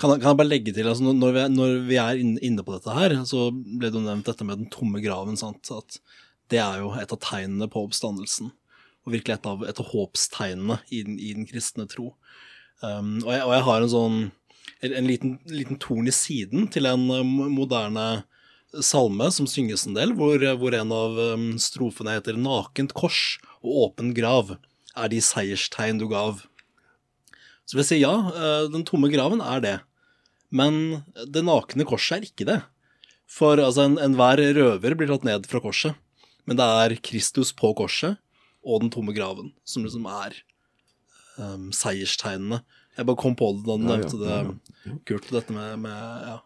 Kan 0.00 0.14
jeg, 0.14 0.22
kan 0.22 0.32
jeg 0.32 0.40
bare 0.40 0.48
legge 0.48 0.72
til, 0.72 0.88
altså 0.88 1.12
når, 1.12 1.34
vi, 1.36 1.42
når 1.52 1.74
vi 1.84 1.96
er 2.00 2.20
inne 2.24 2.64
på 2.64 2.72
dette 2.72 2.94
her, 2.96 3.18
så 3.28 3.50
ble 3.52 3.90
det 3.90 3.98
jo 3.98 4.06
nevnt 4.06 4.30
dette 4.30 4.46
med 4.48 4.62
den 4.62 4.70
tomme 4.72 5.02
graven. 5.04 5.36
sant? 5.36 5.68
At 5.76 6.00
det 6.50 6.62
er 6.62 6.80
jo 6.80 6.94
et 6.96 7.12
av 7.12 7.20
tegnene 7.20 7.68
på 7.70 7.82
oppstandelsen. 7.84 8.48
Og 9.06 9.14
virkelig 9.14 9.38
et 9.38 9.48
av, 9.48 9.62
et 9.64 9.80
av 9.80 9.88
håpstegnene 9.92 10.80
i 10.92 11.02
den, 11.06 11.16
i 11.18 11.32
den 11.36 11.46
kristne 11.48 11.86
tro. 11.88 12.14
Um, 12.82 13.18
og, 13.24 13.32
jeg, 13.32 13.44
og 13.46 13.54
jeg 13.54 13.64
har 13.68 13.84
en 13.84 13.92
sånn 13.92 14.18
en, 14.80 14.92
en 14.96 15.08
liten, 15.08 15.38
liten 15.48 15.78
torn 15.80 16.08
i 16.08 16.14
siden 16.14 16.68
til 16.72 16.88
en 16.88 17.06
eh, 17.12 17.24
moderne 17.52 18.24
salme 18.86 19.26
som 19.34 19.48
synges 19.50 19.86
en 19.88 19.96
del, 19.96 20.14
hvor, 20.16 20.40
hvor 20.60 20.76
en 20.76 20.92
av 20.94 21.18
um, 21.34 21.46
strofene 21.60 22.14
heter 22.16 22.38
'Nakent 22.38 22.94
kors 22.96 23.38
og 23.60 23.88
åpen 23.88 24.14
grav 24.16 24.54
er 24.96 25.10
de 25.10 25.20
seierstegn 25.24 26.00
du 26.00 26.06
gav'. 26.10 26.44
Så 27.66 27.76
vil 27.76 27.84
jeg 27.84 27.90
si 27.90 28.00
ja, 28.02 28.14
eh, 28.30 28.68
den 28.72 28.86
tomme 28.86 29.10
graven 29.12 29.42
er 29.42 29.60
det. 29.64 29.76
Men 30.50 31.04
det 31.30 31.44
nakne 31.46 31.86
korset 31.86 32.18
er 32.18 32.26
ikke 32.26 32.46
det. 32.48 32.60
For 33.30 33.60
altså, 33.62 33.84
en- 33.86 34.00
enhver 34.02 34.40
røver 34.56 34.96
blir 34.98 35.06
tatt 35.06 35.24
ned 35.24 35.46
fra 35.46 35.60
korset. 35.62 35.94
Men 36.46 36.58
det 36.58 36.66
er 36.66 36.96
Kristus 36.98 37.52
på 37.54 37.70
korset 37.78 38.18
og 38.64 38.82
den 38.84 38.92
tomme 38.92 39.14
graven 39.16 39.52
som 39.64 39.84
liksom 39.84 40.06
er 40.10 40.36
um, 41.38 41.70
seierstegnene. 41.72 42.62
Jeg 42.96 43.06
bare 43.06 43.16
kom 43.20 43.36
på 43.38 43.52
det 43.56 43.66
da 43.66 43.76
du 43.76 43.84
Ja, 43.84 43.92
ja, 43.92 43.96
nevnte 43.96 44.18
det, 44.20 44.40
ja, 44.86 44.96
Kurt, 45.08 45.30
dette 45.32 45.52
med, 45.52 45.76
med 45.86 46.26
ja. 46.26 46.40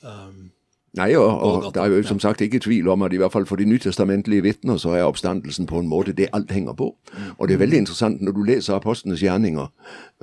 Um, 0.00 0.50
Nei, 0.98 1.14
og, 1.14 1.42
og 1.42 1.74
det 1.74 1.82
er 1.82 1.86
jo 1.86 2.02
som 2.02 2.18
sagt 2.18 2.40
ikke 2.40 2.58
tvil 2.58 2.88
om 2.90 3.02
at 3.06 3.12
i 3.14 3.18
hvert 3.20 3.30
fall 3.32 3.46
for 3.46 3.60
de 3.60 3.64
nytestamentlige 3.64 4.42
vitner 4.42 4.76
så 4.76 4.96
er 4.98 5.04
oppstandelsen 5.06 5.68
på 5.70 5.78
en 5.78 5.86
måte 5.86 6.12
det 6.12 6.26
alt 6.34 6.50
henger 6.50 6.72
på. 6.74 6.88
Og 7.38 7.48
det 7.48 7.54
er 7.54 7.58
veldig 7.62 7.78
interessant 7.78 8.22
når 8.22 8.32
du 8.32 8.42
leser 8.42 8.74
apostlenes 8.74 9.22
gjerninger, 9.22 9.68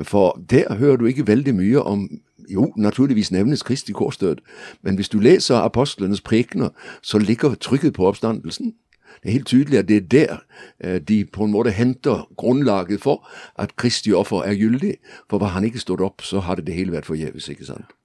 for 0.04 0.36
der 0.50 0.76
hører 0.76 0.98
du 0.98 1.06
ikke 1.06 1.28
veldig 1.28 1.56
mye 1.56 1.80
om 1.80 2.10
jo, 2.50 2.74
naturligvis 2.78 3.32
nevnes 3.32 3.64
Kristi 3.64 3.92
korsdød, 3.92 4.36
men 4.82 4.96
hvis 4.96 5.10
du 5.10 5.20
leser 5.20 5.56
apostlenes 5.56 6.22
prekener, 6.22 6.70
så 7.02 7.18
ligger 7.18 7.56
trykket 7.56 7.94
på 7.94 8.08
oppstandelsen. 8.08 8.74
Det 9.22 9.30
er 9.30 9.38
helt 9.38 9.48
tydelig 9.48 9.80
at 9.80 9.88
det 9.90 9.98
er 9.98 10.08
der 10.14 10.34
eh, 10.80 11.00
de 11.02 11.26
på 11.26 11.44
en 11.44 11.54
måte 11.54 11.74
henter 11.76 12.28
grunnlaget 12.38 13.02
for 13.02 13.28
at 13.56 13.76
Kristi 13.76 14.14
offer 14.14 14.44
er 14.46 14.58
gyldig. 14.58 14.98
For 15.30 15.38
var 15.38 15.56
han 15.58 15.64
ikke 15.68 15.82
stått 15.82 16.02
opp, 16.02 16.22
så 16.22 16.40
hadde 16.40 16.66
det 16.68 16.78
hele 16.78 16.96
vært 16.96 17.10
forgjeves, 17.10 17.50
ikke 17.50 17.66
sant? 17.66 17.98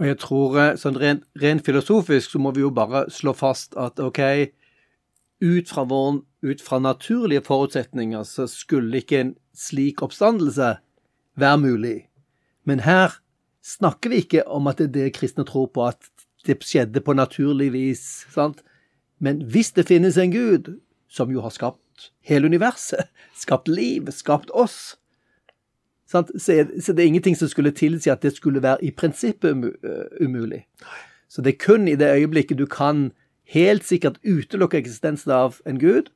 Og 0.00 0.06
jeg 0.08 0.16
tror 0.22 0.56
sånn 0.80 0.96
rent, 0.96 1.26
rent 1.36 1.64
filosofisk 1.66 2.32
så 2.32 2.40
må 2.40 2.54
vi 2.56 2.62
jo 2.64 2.70
bare 2.72 3.04
slå 3.12 3.34
fast 3.36 3.76
at 3.76 4.00
OK, 4.00 4.20
ut 5.44 5.68
fra, 5.68 5.84
vår, 5.84 6.22
ut 6.44 6.62
fra 6.64 6.78
naturlige 6.80 7.44
forutsetninger 7.44 8.24
så 8.24 8.46
skulle 8.48 9.02
ikke 9.02 9.20
en 9.20 9.34
slik 9.56 10.00
oppstandelse 10.04 10.74
være 11.40 11.60
mulig. 11.60 11.98
Men 12.64 12.80
her 12.84 13.20
snakker 13.64 14.12
vi 14.12 14.24
ikke 14.24 14.46
om 14.48 14.68
at 14.70 14.80
det 14.80 14.88
er 14.88 14.96
det 14.96 15.14
kristne 15.16 15.44
tror 15.48 15.68
på, 15.72 15.84
at 15.92 16.00
det 16.46 16.60
skjedde 16.64 17.04
på 17.04 17.12
naturlig 17.16 17.72
vis. 17.72 18.24
sant? 18.32 18.64
Men 19.20 19.44
hvis 19.52 19.72
det 19.76 19.86
finnes 19.88 20.16
en 20.16 20.32
Gud, 20.32 20.80
som 21.08 21.30
jo 21.30 21.42
har 21.44 21.52
skapt 21.52 22.10
hele 22.24 22.48
universet, 22.48 23.10
skapt 23.44 23.68
liv, 23.68 24.10
skapt 24.10 24.50
oss, 24.50 24.96
Så, 26.10 26.18
er, 26.50 26.64
det 26.64 26.98
er 26.98 27.06
ingenting 27.06 27.36
som 27.38 27.48
skulle 27.48 27.70
tilsi 27.70 28.10
at 28.10 28.22
det 28.22 28.32
skulle 28.34 28.62
være 28.62 28.82
i 28.82 28.90
prinsippet 28.90 29.54
øh, 29.84 30.26
umulig. 30.26 30.66
Så 31.28 31.42
det 31.42 31.52
er 31.52 31.64
kun 31.66 31.88
i 31.88 31.94
det 31.94 32.08
øyeblikket 32.10 32.58
du 32.58 32.66
kan 32.66 33.12
helt 33.46 33.84
sikkert 33.84 34.18
utelukke 34.26 34.78
eksistensen 34.78 35.30
av 35.30 35.60
en 35.66 35.78
gud, 35.78 36.10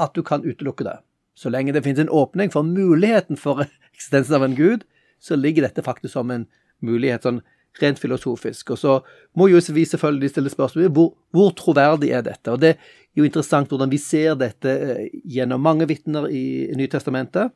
at 0.00 0.12
du 0.14 0.22
kan 0.22 0.44
utelukke 0.44 0.84
det. 0.84 0.98
Så 1.34 1.48
lenge 1.48 1.72
det 1.72 1.84
finnes 1.84 2.00
en 2.00 2.12
åpning 2.12 2.52
for 2.52 2.62
muligheten 2.62 3.36
for 3.36 3.64
eksistensen 3.94 4.34
av 4.34 4.44
en 4.44 4.56
gud, 4.56 4.84
så 5.20 5.36
ligger 5.36 5.62
dette 5.62 5.82
faktisk 5.82 6.12
som 6.12 6.30
en 6.30 6.46
mulighet 6.84 7.24
sånn 7.24 7.40
rent 7.78 8.00
filosofisk. 8.02 8.74
Og 8.74 8.78
så 8.78 8.96
må 9.38 9.48
jo 9.50 9.60
vi 9.74 9.84
selvfølgelig 9.84 10.30
stille 10.30 10.50
spørsmål 10.50 10.90
hvor, 10.96 11.14
hvor 11.30 11.54
troverdig 11.56 12.10
er 12.10 12.24
dette? 12.26 12.50
Og 12.50 12.60
det 12.60 12.74
er 12.74 13.22
jo 13.22 13.24
interessant 13.24 13.68
hvordan 13.68 13.90
vi 13.90 14.00
ser 14.02 14.34
dette 14.40 14.70
eh, 14.70 15.06
gjennom 15.24 15.62
mange 15.62 15.88
vitner 15.88 16.28
i 16.28 16.70
Nytestamentet, 16.76 17.52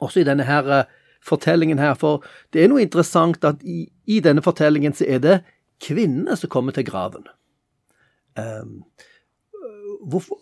også 0.00 0.22
i 0.22 0.28
denne 0.28 0.46
her 0.48 0.70
eh, 0.78 0.90
fortellingen 1.22 1.78
her. 1.78 1.94
For 1.98 2.24
det 2.52 2.64
er 2.64 2.72
noe 2.72 2.82
interessant 2.82 3.44
at 3.44 3.62
i, 3.62 3.86
i 4.06 4.20
denne 4.24 4.42
fortellingen 4.44 4.96
så 4.96 5.06
er 5.08 5.22
det 5.22 5.38
kvinnene 5.82 6.36
som 6.38 6.50
kommer 6.50 6.74
til 6.74 6.86
graven. 6.86 7.26
Um, 8.38 8.84
hvorfor, 10.08 10.38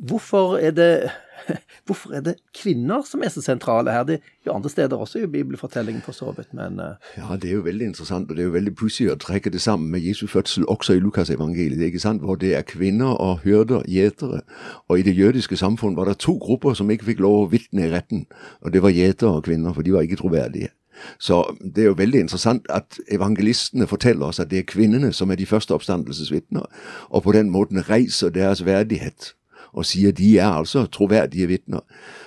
hvorfor 0.00 0.56
er 0.58 0.70
det 0.70 1.10
Hvorfor 1.86 2.12
er 2.12 2.20
det 2.20 2.34
kvinner 2.54 3.02
som 3.06 3.22
er 3.24 3.28
så 3.28 3.42
sentrale 3.42 3.92
her? 3.92 4.04
Det 4.04 4.14
er 4.14 4.46
jo 4.46 4.52
andre 4.52 4.70
steder 4.70 4.96
også 4.96 5.18
i 5.18 5.26
bibelfortellingen 5.26 6.02
for 6.02 6.12
så 6.12 6.32
vidt, 6.36 6.54
men 6.54 6.80
eh, 6.80 6.94
Ja, 7.16 7.36
det 7.36 7.50
er 7.50 7.54
jo 7.54 7.60
veldig 7.60 7.86
interessant, 7.86 8.30
og 8.30 8.36
det 8.36 8.42
er 8.42 8.46
jo 8.46 8.54
veldig 8.54 8.74
pussig 8.76 9.08
å 9.10 9.18
trekke 9.20 9.50
det 9.50 9.60
sammen 9.60 9.90
med 9.90 10.04
Jesu 10.04 10.26
fødsel 10.26 10.64
også 10.68 10.94
i 10.94 11.00
Lukasevangeliet, 11.02 11.82
ikke 11.82 12.02
sant? 12.02 12.22
hvor 12.22 12.34
det 12.34 12.54
er 12.56 12.62
kvinner 12.62 13.16
og 13.16 13.40
hyrder, 13.44 13.82
gjetere. 13.88 14.42
Og 14.88 14.98
i 14.98 15.06
det 15.06 15.16
jødiske 15.16 15.56
samfunn 15.56 15.96
var 15.96 16.10
det 16.10 16.18
to 16.18 16.36
grupper 16.38 16.74
som 16.74 16.90
ikke 16.90 17.08
fikk 17.12 17.24
lov 17.24 17.38
å 17.40 17.48
vitne 17.50 17.86
i 17.86 17.92
retten, 17.92 18.26
og 18.60 18.72
det 18.72 18.82
var 18.82 18.94
gjetere 18.94 19.40
og 19.40 19.48
kvinner, 19.48 19.74
for 19.74 19.82
de 19.82 19.96
var 19.96 20.06
ikke 20.06 20.20
troverdige. 20.22 20.74
Så 21.18 21.56
det 21.64 21.82
er 21.82 21.88
jo 21.88 21.96
veldig 21.96 22.20
interessant 22.20 22.66
at 22.68 22.98
evangelistene 23.08 23.86
forteller 23.88 24.26
oss 24.26 24.40
at 24.40 24.50
det 24.50 24.58
er 24.58 24.68
kvinnene 24.68 25.14
som 25.16 25.30
er 25.32 25.40
de 25.40 25.48
første 25.48 25.72
oppstandelsesvitner, 25.74 26.66
og 27.08 27.22
på 27.24 27.32
den 27.32 27.50
måten 27.50 27.80
reiser 27.88 28.28
deres 28.28 28.66
verdighet 28.66 29.32
og 29.72 29.86
sier 29.86 30.12
de 30.12 30.38
er 30.38 30.46
altså 30.46 30.86
troverdige 30.86 31.46
vitner. 31.46 31.80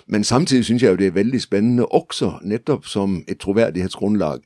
Men 0.08 0.24
samtidig 0.24 0.66
syns 0.66 0.84
jeg 0.84 0.92
jo 0.92 0.96
det 0.96 1.08
er 1.08 1.12
veldig 1.12 1.42
spennende 1.42 1.86
også, 1.86 2.32
nettopp 2.44 2.86
som 2.86 3.24
et 3.28 3.38
troverdighetsgrunnlag, 3.38 4.40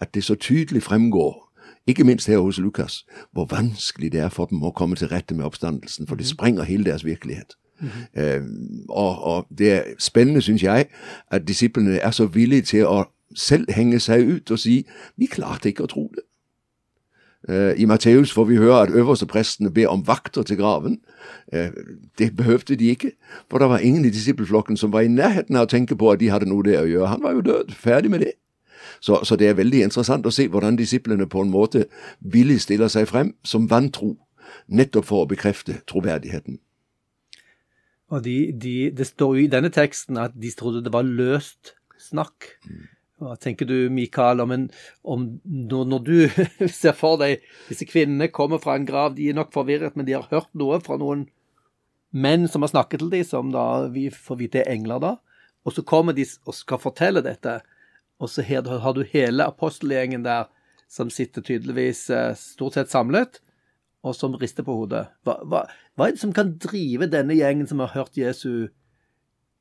at 0.00 0.14
det 0.14 0.24
så 0.24 0.34
tydelig 0.34 0.82
fremgår, 0.82 1.50
ikke 1.86 2.04
minst 2.04 2.26
her 2.26 2.38
hos 2.38 2.58
Lukas, 2.58 3.06
hvor 3.32 3.44
vanskelig 3.50 4.12
det 4.12 4.20
er 4.20 4.28
for 4.28 4.46
dem 4.46 4.62
å 4.62 4.70
komme 4.70 4.96
til 4.96 5.08
rette 5.08 5.34
med 5.34 5.44
oppstandelsen, 5.44 6.06
for 6.06 6.14
det 6.14 6.26
sprenger 6.26 6.62
hele 6.62 6.84
deres 6.84 7.04
virkelighet. 7.04 7.56
Eh, 8.14 8.42
og, 8.88 9.22
og 9.24 9.46
det 9.58 9.72
er 9.72 9.82
spennende, 9.98 10.42
syns 10.42 10.62
jeg, 10.62 10.86
at 11.30 11.48
disiplene 11.48 11.96
er 11.96 12.10
så 12.10 12.26
villige 12.26 12.62
til 12.62 12.86
å 12.86 13.04
selv 13.36 13.70
henge 13.72 14.00
seg 14.00 14.26
ut 14.26 14.50
og 14.50 14.58
si 14.58 14.82
vi 15.16 15.30
klarte 15.30 15.70
ikke 15.70 15.86
å 15.86 15.90
tro 15.90 16.08
det. 16.14 16.26
Eh, 17.48 17.80
I 17.80 17.84
Matteus 17.84 18.32
får 18.32 18.44
vi 18.44 18.56
høre 18.60 18.82
at 18.82 18.90
øversteprestene 18.90 19.70
ber 19.72 19.88
om 19.88 20.06
vakter 20.06 20.42
til 20.42 20.56
graven. 20.56 21.00
Eh, 21.52 21.70
Det 22.18 22.36
behøvde 22.36 22.76
de 22.76 22.84
ikke, 22.84 23.12
for 23.50 23.58
det 23.58 23.68
var 23.68 23.78
ingen 23.78 24.04
i 24.04 24.10
disippelflokken 24.10 24.76
som 24.76 24.92
var 24.92 25.00
i 25.00 25.08
nærheten 25.08 25.56
av 25.56 25.66
å 25.66 25.70
tenke 25.70 25.96
på 25.96 26.10
at 26.10 26.20
de 26.20 26.30
hadde 26.30 26.48
noe 26.48 26.62
der 26.62 26.82
å 26.82 26.88
gjøre. 26.88 27.06
Han 27.06 27.22
var 27.22 27.32
jo 27.32 27.40
død, 27.40 27.72
ferdig 27.72 28.10
med 28.10 28.20
det. 28.20 28.32
Så, 29.00 29.24
så 29.24 29.36
det 29.36 29.48
er 29.48 29.54
veldig 29.54 29.82
interessant 29.82 30.26
å 30.26 30.30
se 30.30 30.48
hvordan 30.48 30.76
disiplene 30.76 31.26
på 31.26 31.40
en 31.40 31.50
måte 31.50 31.86
villig 32.20 32.60
stiller 32.60 32.88
seg 32.88 33.08
frem 33.08 33.34
som 33.44 33.70
vantro, 33.70 34.16
nettopp 34.68 35.04
for 35.04 35.24
å 35.24 35.30
bekrefte 35.30 35.80
troverdigheten. 35.88 36.58
Og 38.10 38.24
de, 38.24 38.52
de, 38.52 38.90
det 38.90 39.06
står 39.06 39.36
jo 39.36 39.44
i 39.44 39.50
denne 39.50 39.70
teksten 39.70 40.18
at 40.18 40.34
de 40.34 40.50
trodde 40.58 40.82
det 40.84 40.92
var 40.92 41.06
løst 41.06 41.76
snakk. 41.98 42.56
Hva 43.20 43.34
tenker 43.36 43.68
du, 43.68 43.90
Mikael, 43.92 44.40
om, 44.40 44.52
en, 44.54 44.68
om 45.04 45.26
når, 45.44 45.88
når 45.92 46.04
du 46.06 46.14
ser 46.80 46.96
for 46.96 47.20
deg 47.20 47.42
disse 47.68 47.84
kvinnene 47.88 48.30
kommer 48.32 48.62
fra 48.62 48.78
en 48.78 48.88
grav, 48.88 49.12
de 49.16 49.28
er 49.28 49.36
nok 49.36 49.52
forvirret, 49.52 49.96
men 49.98 50.08
de 50.08 50.16
har 50.16 50.30
hørt 50.30 50.48
noe 50.56 50.80
fra 50.84 50.96
noen 51.00 51.26
menn 52.10 52.48
som 52.50 52.64
har 52.64 52.72
snakket 52.72 53.04
til 53.04 53.12
dem, 53.12 53.26
som 53.26 53.52
da 53.52 53.66
vi 53.92 54.08
får 54.10 54.40
vite 54.40 54.62
er 54.62 54.72
engler, 54.72 55.02
da. 55.02 55.12
Og 55.68 55.76
så 55.76 55.84
kommer 55.86 56.16
de 56.16 56.24
og 56.48 56.56
skal 56.56 56.80
fortelle 56.80 57.22
dette, 57.24 57.60
og 58.20 58.32
så 58.32 58.44
har 58.44 58.96
du 58.96 59.04
hele 59.12 59.46
apostelgjengen 59.46 60.24
der 60.24 60.48
som 60.90 61.12
sitter 61.12 61.44
tydeligvis 61.46 62.08
eh, 62.10 62.32
stort 62.36 62.74
sett 62.74 62.90
samlet, 62.90 63.38
og 64.02 64.16
som 64.16 64.34
rister 64.40 64.64
på 64.66 64.74
hodet. 64.74 65.06
Hva, 65.28 65.36
hva, 65.46 65.66
hva 65.94 66.08
er 66.08 66.16
det 66.16 66.22
som 66.22 66.32
kan 66.34 66.56
drive 66.60 67.08
denne 67.12 67.36
gjengen 67.36 67.68
som 67.68 67.82
har 67.84 67.92
hørt 67.94 68.18
Jesu, 68.18 68.72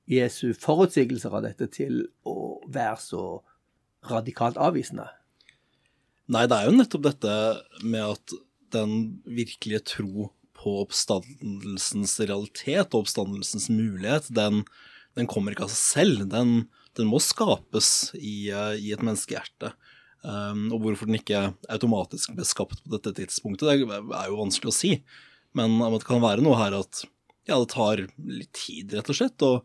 Jesu 0.09 0.53
forutsigelser 0.57 1.33
av 1.37 1.45
dette, 1.45 1.69
til 1.71 2.01
å 2.27 2.59
være 2.67 2.97
så 3.03 3.23
radikalt 4.09 4.57
avvisende? 4.57 5.07
Nei, 6.29 6.45
det 6.49 6.57
er 6.57 6.69
jo 6.69 6.77
nettopp 6.77 7.05
dette 7.07 7.35
med 7.83 8.03
at 8.05 8.35
den 8.73 9.21
virkelige 9.25 9.81
tro 9.95 10.29
på 10.59 10.75
oppstandelsens 10.83 12.17
realitet 12.21 12.93
og 12.93 13.05
oppstandelsens 13.05 13.69
mulighet, 13.71 14.27
den, 14.35 14.63
den 15.17 15.29
kommer 15.29 15.55
ikke 15.55 15.65
av 15.65 15.73
seg 15.73 15.81
selv. 15.81 16.25
Den, 16.31 16.67
den 16.99 17.09
må 17.09 17.21
skapes 17.23 18.11
i, 18.17 18.51
eh, 18.53 18.75
i 18.77 18.91
et 18.93 19.05
menneskehjerte. 19.05 19.73
Um, 20.19 20.65
og 20.75 20.83
hvorfor 20.83 21.07
den 21.07 21.15
ikke 21.15 21.45
automatisk 21.71 22.33
ble 22.35 22.43
skapt 22.43 22.81
på 22.83 22.91
dette 22.91 23.13
tidspunktet, 23.21 23.69
det 23.71 23.99
er 24.19 24.27
jo 24.27 24.41
vanskelig 24.41 24.73
å 24.73 24.75
si. 24.75 24.91
Men 25.55 25.77
det 25.79 26.03
kan 26.07 26.19
være 26.21 26.43
noe 26.43 26.59
her 26.59 26.75
at 26.81 27.05
ja, 27.47 27.55
det 27.55 27.69
tar 27.71 28.03
litt 28.19 28.51
tid, 28.53 28.91
rett 28.97 29.09
og 29.09 29.17
slett. 29.17 29.45
Og 29.47 29.63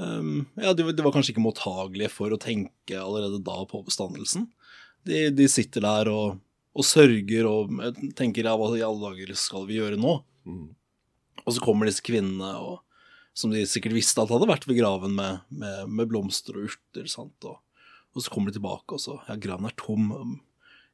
um, 0.00 0.44
ja, 0.60 0.72
de, 0.74 0.86
de, 0.90 1.04
var 1.04 1.14
kanskje 1.14 1.34
ikke 1.34 1.44
mottagelige 1.44 2.12
for 2.12 2.34
å 2.34 2.40
tenke 2.40 2.98
allerede 3.00 3.42
da 3.44 3.60
på 3.68 3.80
oppstandelsen 3.82 4.48
de, 5.04 5.28
de 5.30 5.48
sitter 5.50 5.84
der 5.84 6.10
og, 6.12 6.38
og, 6.74 6.86
sørger 6.86 7.48
og 7.48 7.76
tenker 8.16 8.48
ja, 8.48 8.56
hva 8.58 8.70
i 8.76 8.84
alle 8.84 9.10
dager 9.10 9.34
skal 9.38 9.68
vi 9.68 9.78
gjøre 9.78 10.00
nå? 10.00 10.16
Mm. 10.48 10.66
Og 11.44 11.56
så 11.56 11.62
kommer 11.62 11.88
disse 11.88 12.04
kvinnene, 12.04 12.54
og, 12.56 12.80
som 13.36 13.52
de 13.52 13.64
sikkert 13.68 13.96
visste 13.96 14.22
at 14.22 14.32
hadde 14.32 14.48
vært 14.48 14.66
ved 14.68 14.78
graven 14.80 15.16
med, 15.18 15.44
med, 15.52 15.84
med 15.90 16.10
blomster 16.10 16.56
og 16.56 16.70
urter. 16.70 17.08
sant? 17.10 17.36
Og, 17.44 17.60
og, 18.14 18.24
så 18.24 18.32
kommer 18.32 18.50
de 18.50 18.58
tilbake, 18.58 18.96
og 18.96 19.02
så 19.02 19.18
ja, 19.28 19.36
graven 19.40 19.68
er 19.68 19.76
tom. 19.80 20.08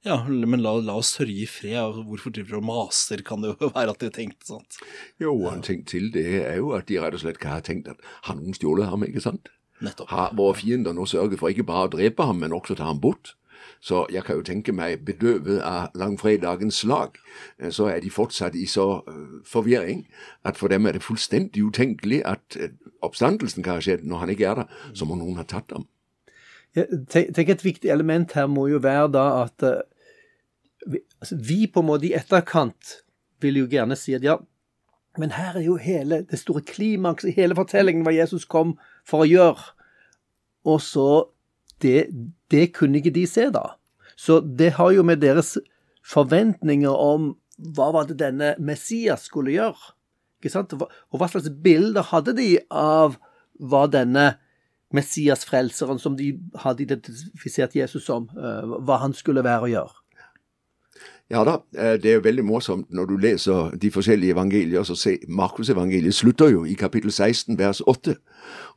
Ja, 0.07 0.16
men 0.25 0.62
la, 0.64 0.73
la 0.80 0.95
oss 0.97 1.12
sørge 1.19 1.42
i 1.42 1.49
fred. 1.50 1.99
Hvorfor 2.09 2.33
driver 2.33 2.57
du 2.57 2.59
og 2.62 2.69
maser, 2.71 3.21
kan 3.26 3.42
det 3.45 3.52
jo 3.52 3.71
være 3.76 3.92
at 3.92 4.04
de 4.04 4.12
tenkte. 4.14 4.47
sant? 4.49 4.78
Jo, 5.21 5.35
en 5.50 5.64
ting 5.66 5.85
til 5.88 6.09
det 6.14 6.40
er 6.40 6.57
jo 6.61 6.73
at 6.76 6.88
de 6.88 7.00
rett 7.02 7.19
og 7.19 7.25
slett 7.25 7.40
kan 7.42 7.59
har 7.59 7.66
tenkt 7.66 7.90
at 7.92 8.00
har 8.28 8.38
noen 8.38 8.57
stjålet 8.57 8.88
ham, 8.88 9.04
ikke 9.04 9.25
sant? 9.25 9.52
Nettopp. 9.85 10.09
Har 10.12 10.33
våre 10.37 10.57
fiender 10.57 10.97
nå 10.97 11.07
sørget 11.09 11.40
for 11.40 11.52
ikke 11.52 11.69
bare 11.69 11.88
å 11.88 11.92
drepe 11.92 12.25
ham, 12.28 12.40
men 12.40 12.57
også 12.57 12.76
ta 12.76 12.88
ham 12.88 13.00
bort? 13.00 13.35
Så 13.80 14.07
jeg 14.12 14.25
kan 14.25 14.37
jo 14.37 14.45
tenke 14.45 14.73
meg, 14.73 15.04
bedøvet 15.04 15.61
av 15.64 15.95
langfredagens 15.97 16.83
slag, 16.83 17.16
eh, 17.59 17.69
så 17.73 17.90
er 17.92 18.00
de 18.00 18.12
fortsatt 18.12 18.57
i 18.57 18.66
så 18.69 18.87
uh, 19.04 19.40
forvirring 19.45 20.07
at 20.49 20.57
for 20.57 20.73
dem 20.73 20.88
er 20.88 20.97
det 20.97 21.04
fullstendig 21.04 21.64
utenkelig 21.69 22.23
at 22.28 22.57
uh, 22.61 22.73
oppstandelsen 23.04 23.64
kan 23.64 23.76
ha 23.76 23.85
skjedd 23.85 24.04
når 24.09 24.25
han 24.25 24.33
ikke 24.35 24.49
er 24.49 24.62
der. 24.62 24.76
Så 24.97 25.09
må 25.09 25.16
noen 25.21 25.40
ha 25.40 25.45
tatt 25.49 25.73
ham. 25.76 25.88
Tenk, 26.75 27.49
Et 27.49 27.65
viktig 27.65 27.91
element 27.91 28.33
her 28.39 28.47
må 28.47 28.69
jo 28.71 28.79
være 28.83 29.09
da 29.17 29.25
at 29.43 29.65
uh, 29.67 29.81
vi, 30.87 31.00
altså, 31.19 31.37
vi 31.37 31.67
på 31.67 31.83
en 31.83 31.89
måte 31.89 32.07
i 32.07 32.15
etterkant 32.15 33.00
vil 33.43 33.59
jo 33.62 33.67
gjerne 33.71 33.97
si 33.99 34.15
at 34.15 34.25
ja, 34.25 34.37
men 35.19 35.35
her 35.35 35.59
er 35.59 35.67
jo 35.67 35.77
hele 35.81 36.23
det 36.31 36.39
store 36.39 36.62
klimakset, 36.62 37.35
hele 37.35 37.57
fortellingen 37.59 38.05
hva 38.07 38.15
Jesus 38.15 38.47
kom 38.47 38.77
for 39.09 39.25
å 39.25 39.29
gjøre. 39.29 39.65
Og 40.69 40.79
så 40.85 41.09
det, 41.83 42.11
det 42.53 42.71
kunne 42.77 43.00
ikke 43.00 43.15
de 43.17 43.27
se, 43.27 43.49
da. 43.50 43.75
Så 44.15 44.39
det 44.41 44.75
har 44.77 44.93
jo 44.95 45.03
med 45.07 45.23
deres 45.25 45.57
forventninger 46.07 46.93
om 46.93 47.33
hva 47.75 47.91
var 47.97 48.07
det 48.09 48.21
denne 48.21 48.55
Messias 48.62 49.27
skulle 49.29 49.57
gjøre? 49.57 49.95
Ikke 50.41 50.53
sant? 50.53 50.77
Og 50.77 51.19
hva 51.21 51.29
slags 51.29 51.50
bilder 51.65 52.07
hadde 52.12 52.37
de 52.39 52.53
av 52.71 53.19
hva 53.61 53.85
denne 53.93 54.35
Messias-frelseren 54.94 55.99
som 55.99 56.16
de 56.18 56.32
hadde 56.64 56.82
identifisert 56.82 57.76
Jesus 57.76 58.04
som, 58.04 58.30
eh, 58.37 58.76
hva 58.82 58.99
han 59.02 59.14
skulle 59.14 59.44
være 59.44 59.61
og 59.68 59.75
gjøre? 59.75 60.00
Ja 61.30 61.44
da, 61.44 61.61
eh, 61.78 61.94
det 62.02 62.11
er 62.11 62.14
jo 62.14 62.25
veldig 62.25 62.42
morsomt 62.44 62.88
når 62.90 63.06
du 63.06 63.16
leser 63.16 63.76
de 63.78 63.90
forskjellige 63.90 64.32
evangelier. 64.32 64.82
så 64.82 64.94
se, 64.94 65.18
Markusevangeliet 65.28 66.14
slutter 66.14 66.49
jo 66.50 66.64
i 66.64 66.75
kapittel 66.75 67.12
16 67.12 67.59
vers 67.59 67.80
8. 67.87 68.16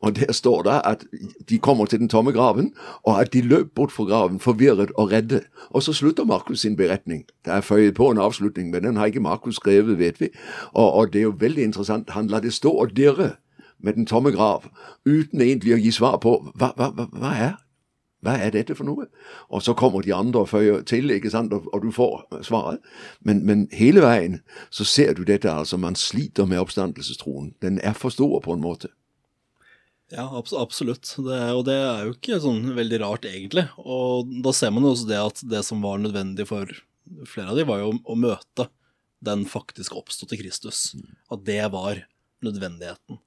Og 0.01 0.15
der 0.15 0.31
står 0.31 0.61
det 0.63 0.81
at 0.85 1.05
de 1.49 1.57
kommer 1.57 1.85
til 1.85 1.99
den 1.99 2.09
tomme 2.09 2.31
graven, 2.31 2.73
og 3.03 3.21
at 3.21 3.33
de 3.33 3.41
løp 3.41 3.67
bort 3.75 3.91
fra 3.91 4.03
graven 4.03 4.39
forvirret 4.39 4.91
og 4.97 5.11
redde. 5.11 5.41
Og 5.69 5.83
så 5.83 5.93
slutter 5.93 6.25
Markus 6.25 6.59
sin 6.59 6.75
beretning. 6.75 7.25
Det 7.45 7.53
er 7.53 7.61
føyet 7.61 7.95
på 7.95 8.11
en 8.11 8.17
avslutning, 8.17 8.69
men 8.69 8.83
den 8.83 8.95
har 8.95 9.05
ikke 9.05 9.19
Markus 9.19 9.55
skrevet, 9.55 9.99
vet 9.99 10.19
vi. 10.19 10.29
Og, 10.73 10.93
og 10.93 11.13
det 11.13 11.19
er 11.19 11.23
jo 11.23 11.35
veldig 11.39 11.63
interessant. 11.63 12.09
Han 12.09 12.27
lar 12.27 12.39
det 12.39 12.53
stå 12.53 12.69
og 12.69 12.95
dirre 12.95 13.31
med 13.83 13.99
den 13.99 14.07
tomme 14.09 14.31
grav, 14.33 14.69
uten 15.05 15.43
egentlig 15.43 15.75
å 15.75 15.81
gi 15.81 15.91
svar 15.93 16.17
på 16.23 16.37
hva, 16.55 16.71
hva, 16.79 16.89
hva, 16.95 17.33
er 17.35 17.53
hva 18.23 18.37
er 18.39 18.53
dette 18.55 18.75
for 18.77 18.87
noe? 18.87 19.09
Og 19.51 19.63
så 19.65 19.75
kommer 19.75 20.05
de 20.05 20.13
andre 20.15 20.45
og 20.45 20.51
føyer 20.53 20.83
til, 20.87 21.11
ikke 21.11 21.31
sant, 21.33 21.53
og, 21.55 21.67
og 21.75 21.83
du 21.83 21.91
får 21.91 22.43
svaret. 22.47 22.83
Men, 23.27 23.43
men, 23.47 23.65
hele 23.75 24.03
veien 24.05 24.39
så 24.71 24.87
ser 24.87 25.17
du 25.17 25.25
dette, 25.27 25.51
altså. 25.51 25.79
Man 25.81 25.99
sliter 25.99 26.47
med 26.47 26.61
oppstandelsestroen. 26.63 27.51
Den 27.63 27.81
er 27.83 27.97
for 27.99 28.15
stor 28.15 28.39
på 28.45 28.55
en 28.55 28.63
måte. 28.63 28.93
Ja, 30.13 30.29
absolutt. 30.37 31.09
Det, 31.17 31.41
og 31.51 31.65
det 31.67 31.75
er 31.75 32.07
jo 32.07 32.15
ikke 32.15 32.39
sånn 32.43 32.71
veldig 32.77 33.01
rart, 33.03 33.27
egentlig. 33.27 33.65
Og 33.81 34.31
da 34.45 34.55
ser 34.55 34.71
man 34.71 34.87
jo 34.87 34.93
også 34.95 35.09
det 35.09 35.19
at 35.19 35.43
det 35.57 35.63
som 35.67 35.83
var 35.83 35.99
nødvendig 35.99 36.47
for 36.47 36.71
flere 37.27 37.51
av 37.51 37.59
de, 37.59 37.67
var 37.67 37.83
jo 37.83 37.91
å, 37.91 37.99
å 38.13 38.17
møte 38.19 38.69
den 39.23 39.43
faktisk 39.49 39.95
oppståtte 39.99 40.39
Kristus. 40.39 40.93
At 41.31 41.43
det 41.47 41.59
var 41.75 42.05
nødvendigheten. 42.43 43.19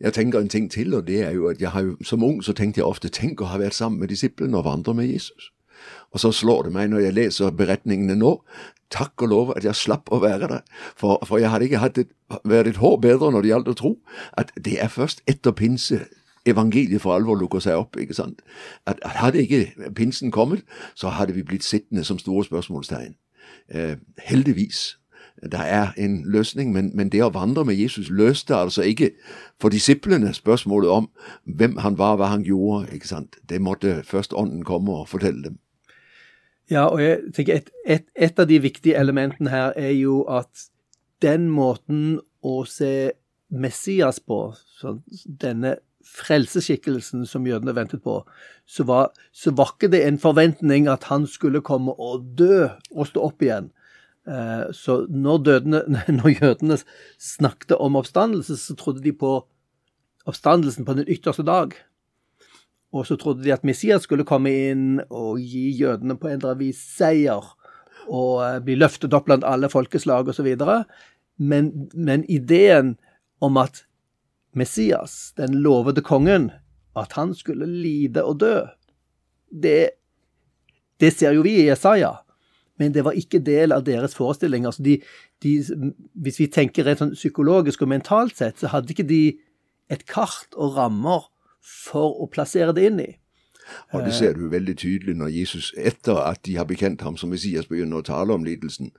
Jeg 0.00 0.12
tenker 0.12 0.40
en 0.40 0.48
ting 0.48 0.70
til, 0.70 0.94
og 0.94 1.06
det 1.06 1.22
er 1.24 1.30
jo 1.32 1.48
at 1.48 1.60
jeg 1.60 1.70
har 1.70 1.82
jo, 1.82 1.96
som 2.04 2.24
ung 2.24 2.42
så 2.44 2.52
tenkte 2.52 2.80
jeg 2.80 2.86
ofte 2.86 3.08
tenk 3.08 3.40
å 3.40 3.48
ha 3.48 3.58
vært 3.58 3.74
sammen 3.74 4.00
med 4.00 4.10
disiplene 4.10 4.58
og 4.58 4.66
vandre 4.66 4.94
med 4.94 5.06
Jesus. 5.06 5.50
Og 6.12 6.20
så 6.20 6.32
slår 6.32 6.66
det 6.66 6.72
meg 6.74 6.90
når 6.90 7.06
jeg 7.06 7.14
leser 7.14 7.54
beretningene 7.54 8.16
nå, 8.18 8.36
takk 8.94 9.22
og 9.22 9.30
lov 9.30 9.54
at 9.56 9.64
jeg 9.64 9.74
slapp 9.74 10.10
å 10.12 10.20
være 10.22 10.48
der, 10.50 10.60
for, 10.96 11.22
for 11.26 11.40
jeg 11.42 11.50
hadde 11.50 11.68
ikke 11.68 11.82
hatt 11.82 11.98
et, 11.98 12.12
vært 12.44 12.70
et 12.70 12.82
hår 12.82 12.98
bedre 13.02 13.30
når 13.32 13.42
det 13.42 13.50
gjaldt 13.50 13.72
å 13.72 13.78
tro, 13.80 13.92
at 14.38 14.52
det 14.54 14.76
er 14.82 14.92
først 14.92 15.24
etter 15.30 15.56
pinse 15.56 16.04
evangeliet 16.46 17.00
for 17.02 17.16
alvor 17.16 17.38
lukker 17.40 17.62
seg 17.64 17.80
opp. 17.80 17.96
ikke 17.96 18.14
sant? 18.14 18.42
At, 18.86 19.00
at 19.02 19.18
Hadde 19.22 19.42
ikke 19.42 19.90
pinsen 19.96 20.30
kommet, 20.30 20.62
så 20.94 21.08
hadde 21.08 21.34
vi 21.34 21.42
blitt 21.42 21.64
sittende 21.64 22.04
som 22.04 22.18
store 22.18 22.44
spørsmålstegn. 22.44 23.16
Eh, 23.68 23.96
heldigvis 24.18 24.98
det 25.52 25.60
er 25.60 25.92
en 25.96 26.22
løsning, 26.30 26.72
men, 26.72 26.90
men, 26.94 27.10
det 27.12 27.22
å 27.24 27.32
vandre 27.34 27.64
med 27.68 27.76
Jesus 27.78 28.10
løste 28.10 28.56
altså 28.56 28.82
ikke 28.82 29.10
for 29.60 29.74
disiplene 29.74 30.32
spørsmålet 30.34 30.90
om 30.90 31.08
hvem 31.44 31.76
han 31.84 31.98
var, 31.98 32.16
hva 32.16 32.30
han 32.32 32.44
gjorde. 32.46 32.88
ikke 32.94 33.08
sant? 33.08 33.36
Det 33.48 33.60
måtte 33.60 34.02
først 34.04 34.32
Ånden 34.32 34.64
komme 34.64 34.92
og 34.92 35.08
fortelle 35.08 35.42
dem. 35.42 35.58
Ja, 36.70 36.86
og 36.86 37.02
jeg 37.02 37.34
tenker 37.36 37.60
et, 37.60 37.70
et, 37.86 38.06
et 38.16 38.38
av 38.40 38.48
de 38.48 38.58
viktige 38.62 38.96
elementene 38.96 39.52
her 39.52 39.74
er 39.76 39.92
jo 39.92 40.22
at 40.32 40.68
den 41.22 41.50
måten 41.52 42.20
å 42.44 42.62
se 42.68 43.12
Messias 43.52 44.20
på, 44.20 44.54
denne 45.24 45.76
frelseskikkelsen 46.04 47.24
som 47.28 47.46
jødene 47.48 47.74
ventet 47.76 48.02
på, 48.04 48.18
så 48.66 48.84
var, 48.88 49.12
så 49.32 49.52
var 49.56 49.74
ikke 49.74 49.92
det 49.92 50.02
en 50.06 50.18
forventning 50.20 50.88
at 50.90 51.08
han 51.10 51.26
skulle 51.28 51.64
komme 51.64 51.94
og 52.00 52.26
dø 52.38 52.66
og 52.92 53.08
stå 53.08 53.24
opp 53.24 53.44
igjen. 53.44 53.70
Eh, 54.28 54.72
så 54.72 55.04
når, 55.10 55.38
dødene, 55.38 55.82
når 56.18 56.36
jødene 56.42 56.78
snakket 57.20 57.76
om 57.78 57.96
oppstandelse, 58.00 58.56
så 58.56 58.76
trodde 58.78 59.04
de 59.04 59.12
på 59.12 59.36
oppstandelsen 60.24 60.84
på 60.84 60.96
den 60.96 61.08
ytterste 61.08 61.44
dag. 61.44 61.74
Og 62.94 63.06
så 63.06 63.16
trodde 63.20 63.44
de 63.44 63.52
at 63.52 63.64
Messias 63.66 64.06
skulle 64.06 64.26
komme 64.26 64.52
inn 64.70 65.00
og 65.10 65.42
gi 65.42 65.70
jødene 65.74 66.16
på 66.16 66.30
en 66.30 66.38
eller 66.38 66.54
annen 66.54 66.62
vis 66.62 66.80
seier 66.94 67.52
og 68.04 68.44
eh, 68.44 68.60
bli 68.64 68.78
løftet 68.78 69.14
opp 69.16 69.28
blant 69.28 69.44
alle 69.48 69.68
folkeslag 69.72 70.28
osv. 70.30 70.54
Men, 71.36 71.72
men 71.92 72.24
ideen 72.30 72.94
om 73.44 73.58
at 73.60 73.84
Messias, 74.54 75.34
den 75.36 75.58
lovede 75.64 76.04
kongen, 76.04 76.52
at 76.94 77.16
han 77.18 77.34
skulle 77.34 77.66
lide 77.66 78.22
og 78.22 78.38
dø, 78.38 78.60
det, 79.50 79.98
det 81.02 81.10
ser 81.10 81.34
jo 81.34 81.42
vi 81.42 81.58
i 81.58 81.66
Jesaja 81.66 82.20
men 82.78 82.94
det 82.94 83.04
var 83.06 83.16
ikke 83.18 83.42
del 83.44 83.72
av 83.72 83.84
deres 83.86 84.16
forestilling. 84.18 84.66
Altså 84.66 84.82
de, 84.82 84.98
de, 85.42 85.52
hvis 86.14 86.40
vi 86.40 86.50
tenker 86.50 86.86
rent 86.86 87.02
sånn 87.02 87.14
psykologisk 87.14 87.84
og 87.84 87.92
mentalt 87.92 88.38
sett, 88.40 88.58
så 88.58 88.72
hadde 88.72 88.94
ikke 88.94 89.06
de 89.08 89.24
et 89.92 90.06
kart 90.10 90.56
og 90.56 90.78
rammer 90.78 91.28
for 91.64 92.16
å 92.20 92.28
plassere 92.30 92.74
det 92.76 92.88
inn 92.90 93.04
i. 93.04 93.12
Og 93.92 94.04
Det 94.04 94.14
ser 94.14 94.34
du 94.36 94.48
veldig 94.52 94.76
tydelig 94.76 95.14
når 95.16 95.30
Jesus, 95.32 95.72
etter 95.76 96.18
at 96.20 96.42
de 96.46 96.56
har 96.56 96.66
bekjent 96.68 97.00
ham 97.00 97.16
som 97.16 97.30
Messias, 97.32 97.66
begynner 97.66 98.02
å 98.02 98.04
tale 98.04 98.34
om 98.34 98.44
lidelsen. 98.44 98.90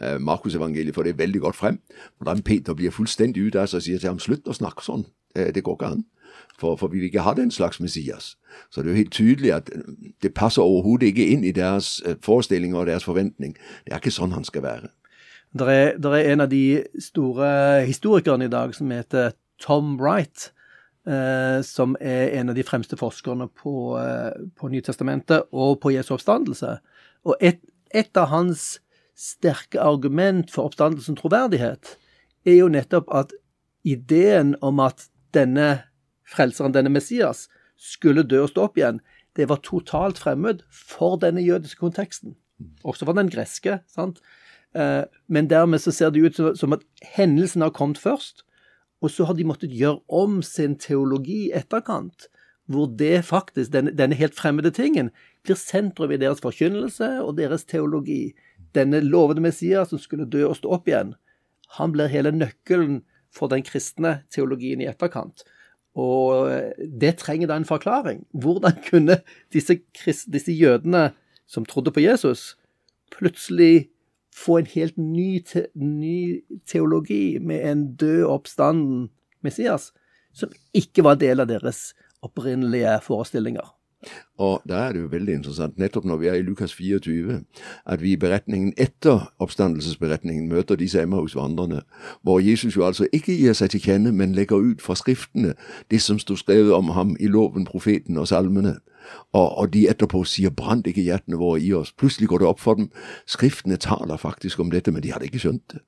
Eh, 0.00 0.16
Markusevangeliet 0.16 0.96
får 0.96 1.10
det 1.10 1.18
veldig 1.18 1.42
godt 1.44 1.58
frem. 1.58 1.78
Hvordan 2.18 2.42
Peter 2.42 2.74
blir 2.74 2.94
fullstendig 2.94 3.50
ute 3.50 3.60
av 3.60 3.68
seg 3.68 3.82
og 3.82 3.86
sier 3.88 4.00
til 4.00 4.14
ham 4.14 4.22
slutt 4.22 4.48
å 4.48 4.56
snakke 4.56 4.86
sånn. 4.86 5.04
Eh, 5.36 5.52
det 5.52 5.64
går 5.66 5.76
ikke 5.76 5.92
an. 5.92 6.04
For, 6.58 6.76
for, 6.76 6.88
vi 6.88 6.98
vil 6.98 7.10
ikke 7.10 7.24
ha 7.26 7.34
den 7.34 7.50
slags 7.50 7.80
Messias. 7.80 8.36
Så 8.70 8.82
det 8.82 8.88
er 8.88 8.92
jo 8.94 9.02
helt 9.02 9.12
tydelig 9.12 9.52
at 9.52 9.70
øh, 9.74 9.82
det 10.22 10.34
passer 10.34 10.62
overhodet 10.62 11.10
ikke 11.10 11.26
inn 11.26 11.44
i 11.44 11.52
deres 11.52 12.02
øh, 12.06 12.16
forestillinger 12.22 12.78
og 12.78 12.86
deres 12.86 13.04
forventning. 13.04 13.56
Det 13.84 13.92
er 13.92 14.02
ikke 14.02 14.14
sånn 14.14 14.36
han 14.36 14.46
skal 14.46 14.62
være. 14.62 14.92
Det 15.54 15.70
er, 15.70 15.98
er 15.98 16.32
en 16.32 16.40
av 16.40 16.50
de 16.50 16.84
store 16.98 17.84
historikerne 17.86 18.46
i 18.46 18.52
dag 18.52 18.74
som 18.74 18.90
heter 18.90 19.34
Tom 19.62 19.96
Wright. 20.00 20.50
Eh, 21.06 21.60
som 21.62 21.96
er 22.00 22.30
en 22.38 22.48
av 22.48 22.56
de 22.56 22.62
fremste 22.64 22.96
forskerne 22.96 23.50
på, 23.52 23.98
eh, 24.00 24.32
på 24.56 24.70
Nytestamentet 24.72 25.50
og 25.52 25.80
på 25.82 25.92
Jesu 25.92 26.14
oppstandelse. 26.14 26.78
Og 27.28 27.36
et, 27.44 27.60
et 27.92 28.16
av 28.16 28.30
hans 28.32 28.78
sterke 29.14 29.80
argument 29.80 30.48
for 30.50 30.64
oppstandelsens 30.64 31.20
troverdighet 31.20 31.98
er 32.46 32.56
jo 32.56 32.70
nettopp 32.72 33.12
at 33.12 33.34
ideen 33.84 34.54
om 34.64 34.80
at 34.80 35.10
denne 35.36 35.84
frelseren, 36.28 36.74
denne 36.74 36.92
Messias, 36.92 37.48
skulle 37.76 38.24
dø 38.26 38.44
og 38.44 38.52
stå 38.52 38.68
opp 38.68 38.78
igjen, 38.78 39.00
det 39.34 39.48
var 39.50 39.62
totalt 39.66 40.20
fremmed 40.22 40.62
for 40.70 41.18
denne 41.20 41.42
jødiske 41.42 41.80
konteksten. 41.82 42.36
Også 42.86 43.06
for 43.06 43.18
den 43.18 43.30
greske. 43.32 43.80
sant? 43.90 44.20
Eh, 44.74 45.04
men 45.28 45.50
dermed 45.50 45.82
så 45.82 45.92
ser 45.92 46.10
det 46.10 46.22
ut 46.22 46.58
som 46.58 46.72
at 46.76 46.84
hendelsen 47.02 47.62
har 47.62 47.74
kommet 47.74 47.98
først, 47.98 48.44
og 49.02 49.10
så 49.10 49.26
har 49.28 49.34
de 49.34 49.44
måttet 49.44 49.74
gjøre 49.74 50.00
om 50.08 50.40
sin 50.42 50.78
teologi 50.78 51.48
i 51.48 51.54
etterkant, 51.54 52.28
hvor 52.66 52.88
det 52.88 53.24
faktisk, 53.28 53.72
denne, 53.72 53.92
denne 53.92 54.16
helt 54.16 54.34
fremmede 54.34 54.70
tingen, 54.70 55.10
blir 55.44 55.58
sentrum 55.60 56.14
i 56.14 56.20
deres 56.20 56.40
forkynnelse 56.40 57.10
og 57.20 57.36
deres 57.36 57.66
teologi. 57.68 58.32
Denne 58.74 59.02
lovede 59.04 59.42
Messias 59.44 59.92
som 59.92 60.00
skulle 60.00 60.30
dø 60.30 60.46
og 60.48 60.56
stå 60.56 60.72
opp 60.78 60.88
igjen, 60.88 61.12
han 61.76 61.92
blir 61.92 62.08
hele 62.08 62.32
nøkkelen 62.32 63.02
for 63.34 63.50
den 63.50 63.64
kristne 63.66 64.22
teologien 64.32 64.80
i 64.80 64.88
etterkant. 64.88 65.44
Og 65.94 66.50
det 67.00 67.16
trenger 67.20 67.50
da 67.50 67.56
en 67.56 67.68
forklaring. 67.68 68.24
Hvordan 68.32 68.78
kunne 68.90 69.20
disse, 69.52 69.78
disse 70.32 70.52
jødene 70.52 71.10
som 71.46 71.64
trodde 71.64 71.92
på 71.94 72.02
Jesus, 72.02 72.56
plutselig 73.14 73.88
få 74.34 74.58
en 74.58 74.66
helt 74.66 74.98
ny, 74.98 75.38
te, 75.46 75.66
ny 75.74 76.42
teologi 76.66 77.38
med 77.38 77.70
en 77.70 77.84
død 77.96 78.24
oppstanden 78.24 79.10
Messias, 79.44 79.92
som 80.32 80.50
ikke 80.74 81.04
var 81.04 81.20
del 81.20 81.44
av 81.44 81.46
deres 81.46 81.92
opprinnelige 82.24 82.98
forestillinger. 83.04 83.73
Og 84.38 84.62
da 84.68 84.74
er 84.74 84.92
det 84.92 85.00
jo 85.00 85.10
veldig 85.12 85.34
interessant, 85.38 85.78
nettopp 85.78 86.04
når 86.04 86.16
vi 86.16 86.26
er 86.26 86.34
i 86.34 86.42
Lukas 86.42 86.74
24, 86.74 87.40
at 87.86 88.02
vi 88.02 88.12
i 88.12 88.16
beretningen 88.16 88.72
etter 88.76 89.28
oppstandelsesberetningen 89.38 90.48
møter 90.48 90.76
disse 90.76 91.02
Emmaus-vandrerne, 91.02 91.82
hvor 92.22 92.40
Jesus 92.40 92.76
jo 92.76 92.86
altså 92.86 93.06
ikke 93.12 93.36
gir 93.36 93.52
seg 93.52 93.70
til 93.70 93.80
kjenne, 93.80 94.12
men 94.12 94.34
legger 94.34 94.56
ut 94.56 94.82
fra 94.82 94.96
skriftene 94.98 95.54
det 95.90 96.02
som 96.02 96.18
sto 96.18 96.36
skrevet 96.36 96.74
om 96.74 96.90
ham 96.98 97.16
i 97.20 97.30
loven, 97.30 97.64
profeten 97.64 98.18
og 98.18 98.28
salmene. 98.28 98.78
Og, 99.32 99.58
og 99.58 99.72
de 99.72 99.88
etterpå 99.88 100.24
sier 100.24 100.50
'brant 100.50 100.86
ikke 100.86 101.02
hjertene 101.02 101.36
våre 101.36 101.60
i 101.60 101.72
oss'. 101.72 101.94
Plutselig 101.98 102.28
går 102.28 102.38
det 102.38 102.46
opp 102.48 102.60
for 102.60 102.74
dem. 102.74 102.90
Skriftene 103.26 103.76
taler 103.76 104.16
faktisk 104.16 104.60
om 104.60 104.70
dette, 104.70 104.92
men 104.92 105.02
de 105.02 105.12
hadde 105.12 105.24
ikke 105.24 105.38
skjønt 105.38 105.72
det. 105.72 105.80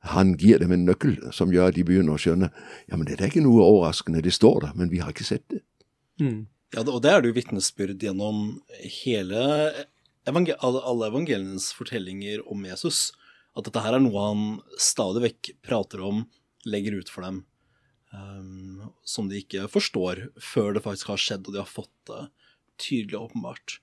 Han 0.00 0.34
gir 0.34 0.58
dem 0.58 0.72
en 0.72 0.84
nøkkel 0.84 1.18
som 1.32 1.50
gjør 1.52 1.72
at 1.72 1.74
de 1.74 1.84
begynner 1.84 2.14
å 2.14 2.20
skjønne 2.22 2.50
ja, 2.88 2.96
men 2.96 3.06
det 3.06 3.18
er 3.18 3.30
ikke 3.30 3.42
noe 3.42 3.64
overraskende, 3.64 4.22
det 4.22 4.32
står 4.32 4.60
der, 4.60 4.72
men 4.78 4.90
vi 4.90 5.02
har 5.02 5.10
ikke 5.10 5.26
sett 5.26 5.44
det. 5.50 5.60
Mm. 6.20 6.46
Ja, 6.74 6.82
og 6.84 7.00
det 7.00 7.12
er 7.12 7.22
det 7.22 7.30
jo 7.30 7.38
vitnesbyrd 7.38 8.02
gjennom 8.04 8.58
hele 9.00 9.42
evangel 10.28 10.58
alle 10.60 11.08
evangelienes 11.08 11.70
fortellinger 11.76 12.42
om 12.50 12.66
Jesus. 12.68 13.08
At 13.56 13.66
dette 13.68 13.82
her 13.82 13.96
er 13.96 14.04
noe 14.04 14.24
han 14.26 14.42
stadig 14.80 15.24
vekk 15.24 15.52
prater 15.64 16.04
om, 16.04 16.26
legger 16.68 16.98
ut 17.00 17.12
for 17.12 17.24
dem. 17.24 17.42
Um, 18.12 18.88
som 19.04 19.28
de 19.28 19.40
ikke 19.42 19.66
forstår 19.68 20.28
før 20.40 20.72
det 20.76 20.84
faktisk 20.84 21.10
har 21.12 21.20
skjedd 21.20 21.48
og 21.48 21.52
de 21.52 21.60
har 21.60 21.68
fått 21.68 21.92
det 22.08 22.22
tydelig 22.80 23.18
og 23.18 23.30
åpenbart. 23.30 23.78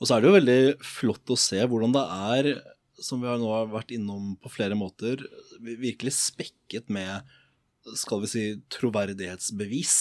Og 0.00 0.08
så 0.08 0.16
er 0.16 0.22
det 0.22 0.28
jo 0.28 0.36
veldig 0.36 0.60
flott 0.84 1.32
å 1.32 1.38
se 1.38 1.60
hvordan 1.62 1.94
det 1.94 2.02
er, 2.32 2.50
som 3.02 3.22
vi 3.22 3.30
har 3.30 3.38
nå 3.40 3.52
vært 3.72 3.94
innom 3.94 4.34
på 4.42 4.50
flere 4.52 4.76
måter, 4.78 5.22
virkelig 5.60 6.16
spekket 6.18 6.90
med 6.92 7.22
skal 7.98 8.22
vi 8.22 8.30
si, 8.30 8.44
troverdighetsbevis 8.70 9.94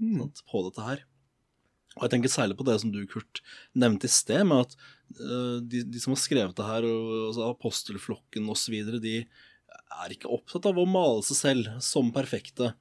mm. 0.00 0.18
sant, 0.20 0.42
på 0.50 0.62
dette 0.68 0.84
her. 0.84 1.02
Og 1.96 2.04
jeg 2.04 2.12
tenker 2.12 2.32
særlig 2.32 2.58
på 2.58 2.66
det 2.68 2.76
som 2.82 2.92
du, 2.92 3.00
Kurt, 3.08 3.40
nevnte 3.72 4.08
i 4.08 4.12
sted, 4.12 4.44
med 4.48 4.66
at 4.66 4.74
uh, 5.20 5.58
de, 5.64 5.82
de, 5.88 6.02
som 6.02 6.12
har 6.12 6.20
skrevet 6.20 6.56
det 6.58 6.66
her, 6.68 6.88
og, 6.88 7.12
altså 7.30 7.46
apostelflokken 7.50 8.50
osv., 8.52 8.76
de 9.00 9.16
er 9.96 10.12
ikke 10.12 10.30
opptatt 10.32 10.68
av 10.68 10.76
å 10.80 10.88
male 10.88 11.24
seg 11.24 11.38
selv 11.38 11.78
som 11.84 12.12
perfekte. 12.12 12.74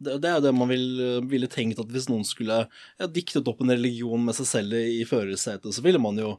Det, 0.00 0.16
det 0.22 0.30
er 0.30 0.38
jo 0.38 0.46
det 0.46 0.54
man 0.56 0.70
vil, 0.70 0.86
ville 1.28 1.50
tenkt 1.50 1.82
at 1.82 1.90
hvis 1.92 2.08
noen 2.08 2.24
skulle 2.24 2.62
ja, 2.64 3.10
diktet 3.10 3.48
opp 3.50 3.60
en 3.64 3.74
religion 3.74 4.22
med 4.24 4.38
seg 4.38 4.48
selv 4.48 4.78
i 4.78 5.02
førersetet, 5.08 5.74
så 5.74 5.84
ville 5.84 6.00
man 6.00 6.20
jo 6.20 6.36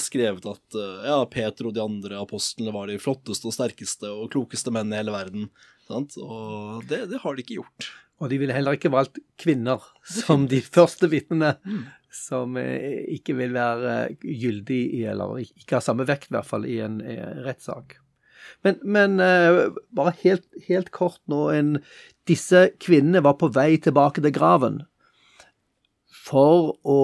skrevet 0.00 0.46
at 0.48 0.78
uh, 0.78 1.02
ja, 1.06 1.18
Peter 1.30 1.68
og 1.68 1.74
de 1.74 1.82
andre 1.82 2.22
apostlene 2.22 2.72
var 2.74 2.88
de 2.90 3.00
flotteste 3.02 3.50
og 3.50 3.54
sterkeste 3.56 4.10
og 4.10 4.30
klokeste 4.32 4.72
menn 4.74 4.94
i 4.94 4.98
hele 5.02 5.14
verden. 5.14 5.50
Sant? 5.88 6.16
Og 6.22 6.86
det, 6.88 7.04
det 7.10 7.20
har 7.22 7.34
de 7.34 7.44
ikke 7.44 7.58
gjort. 7.60 7.90
Og 8.22 8.30
de 8.30 8.38
ville 8.40 8.54
heller 8.54 8.76
ikke 8.76 8.92
valgt 8.94 9.18
kvinner 9.40 9.82
som 10.06 10.46
de 10.50 10.60
første 10.76 11.10
vitnene, 11.12 11.56
som 12.14 12.56
eh, 12.60 13.02
ikke 13.16 13.36
vil 13.40 13.54
være 13.56 14.14
gyldig 14.22 14.80
i, 15.00 15.04
eller 15.10 15.42
ikke 15.42 15.78
har 15.78 15.84
samme 15.84 16.06
vekt, 16.08 16.30
i 16.30 16.36
hvert 16.36 16.48
fall, 16.48 16.66
i 16.68 16.78
en 16.84 17.00
rettssak. 17.44 17.98
Men, 18.64 18.76
men 18.84 19.16
bare 19.96 20.12
helt, 20.20 20.44
helt, 20.68 20.90
kort 20.92 21.20
nå 21.32 21.46
en, 21.52 21.70
Disse 22.28 22.66
kvinnene 22.80 23.22
var 23.24 23.38
på 23.40 23.48
vei 23.52 23.74
tilbake 23.80 24.22
til 24.24 24.32
graven 24.36 24.82
for 26.24 26.74
å 26.84 27.00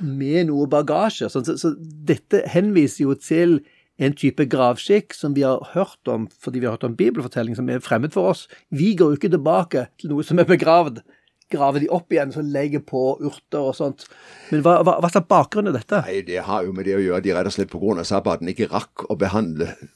Med 0.00 0.48
noe 0.48 0.68
bagasje. 0.70 1.28
Så, 1.28 1.42
så, 1.44 1.56
så 1.60 1.74
dette 1.78 2.44
henviser 2.48 3.04
jo 3.04 3.16
til 3.18 3.58
en 4.02 4.14
type 4.18 4.46
gravskikk 4.50 5.16
som 5.16 5.36
vi 5.36 5.44
har 5.46 5.62
hørt 5.72 6.10
om 6.10 6.28
fordi 6.42 6.62
vi 6.62 6.68
har 6.68 6.76
hørt 6.76 6.86
om 6.88 6.98
bibelfortelling 6.98 7.56
som 7.58 7.70
er 7.70 7.82
fremmed 7.84 8.14
for 8.14 8.32
oss. 8.34 8.46
Vi 8.70 8.92
går 8.98 9.12
jo 9.12 9.20
ikke 9.20 9.32
tilbake 9.34 9.86
til 10.00 10.12
noe 10.12 10.26
som 10.26 10.42
er 10.42 10.48
begravd. 10.48 11.02
Graver 11.52 11.84
de 11.84 11.88
opp 11.92 12.12
igjen, 12.14 12.30
så 12.32 12.40
legger 12.40 12.80
på 12.80 13.00
urter 13.20 13.60
og 13.60 13.74
sånt. 13.76 14.06
Men 14.50 14.62
hva, 14.64 14.78
hva, 14.86 14.96
hva 15.04 15.10
er 15.12 15.26
bakgrunnen 15.28 15.76
dette? 15.76 16.00
Nei, 16.06 16.22
Det 16.24 16.40
har 16.46 16.64
jo 16.64 16.72
med 16.72 16.88
det 16.88 16.96
å 16.96 17.02
gjøre 17.02 17.24
de 17.26 17.34
rett 17.36 17.50
og 17.50 17.56
slett 17.58 17.72
pga. 17.72 18.06
sabbaten 18.08 18.48
ikke 18.48 18.70
rakk 18.72 19.04
å 19.12 19.18
behandle 19.20 19.68
Eh, 19.72 19.92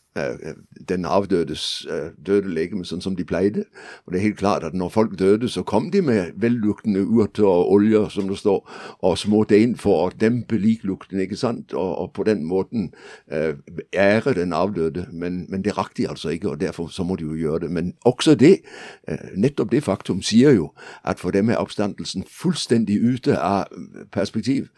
den 0.89 1.05
avdødes 1.05 1.87
eh, 1.91 2.11
døde 2.27 2.49
legeme, 2.55 2.85
sånn 2.85 3.03
som 3.05 3.17
de 3.17 3.25
pleide. 3.27 3.65
Og 4.07 4.13
det 4.13 4.21
er 4.21 4.27
helt 4.29 4.39
klart 4.41 4.65
at 4.65 4.75
når 4.75 4.93
folk 4.95 5.17
døde, 5.19 5.49
så 5.49 5.63
kom 5.67 5.91
de 5.93 6.03
med 6.03 6.37
velluktende 6.41 7.03
urter 7.05 7.47
og 7.47 7.73
oljer, 7.73 8.09
som 8.13 8.29
det 8.29 8.39
står, 8.41 8.63
og 9.03 9.19
smurte 9.19 9.59
inn 9.59 9.77
for 9.81 10.07
å 10.07 10.15
dempe 10.21 10.59
liklukten, 10.61 11.21
ikke 11.21 11.39
sant, 11.39 11.75
og, 11.75 11.93
og 12.03 12.13
på 12.17 12.27
den 12.29 12.45
måten 12.49 12.91
eh, 13.31 13.55
ære 13.93 14.37
den 14.39 14.55
avdøde. 14.57 15.07
Men, 15.13 15.45
men, 15.51 15.65
det 15.65 15.77
rakk 15.79 15.97
de 15.97 16.09
altså 16.09 16.33
ikke, 16.35 16.55
og 16.55 16.61
derfor 16.61 16.89
så 16.93 17.05
må 17.05 17.17
de 17.17 17.29
jo 17.29 17.39
gjøre 17.39 17.67
det. 17.67 17.73
Men 17.77 17.95
også 18.05 18.37
det, 18.39 18.61
eh, 19.09 19.27
nettopp 19.37 19.73
det 19.75 19.85
faktum, 19.85 20.23
sier 20.23 20.55
jo 20.57 20.71
at 21.05 21.21
for 21.21 21.35
dem 21.35 21.51
er 21.51 21.61
oppstandelsen 21.61 22.25
fullstendig 22.31 23.01
ute 23.03 23.37
av 23.39 23.67
perspektiv. 24.13 24.71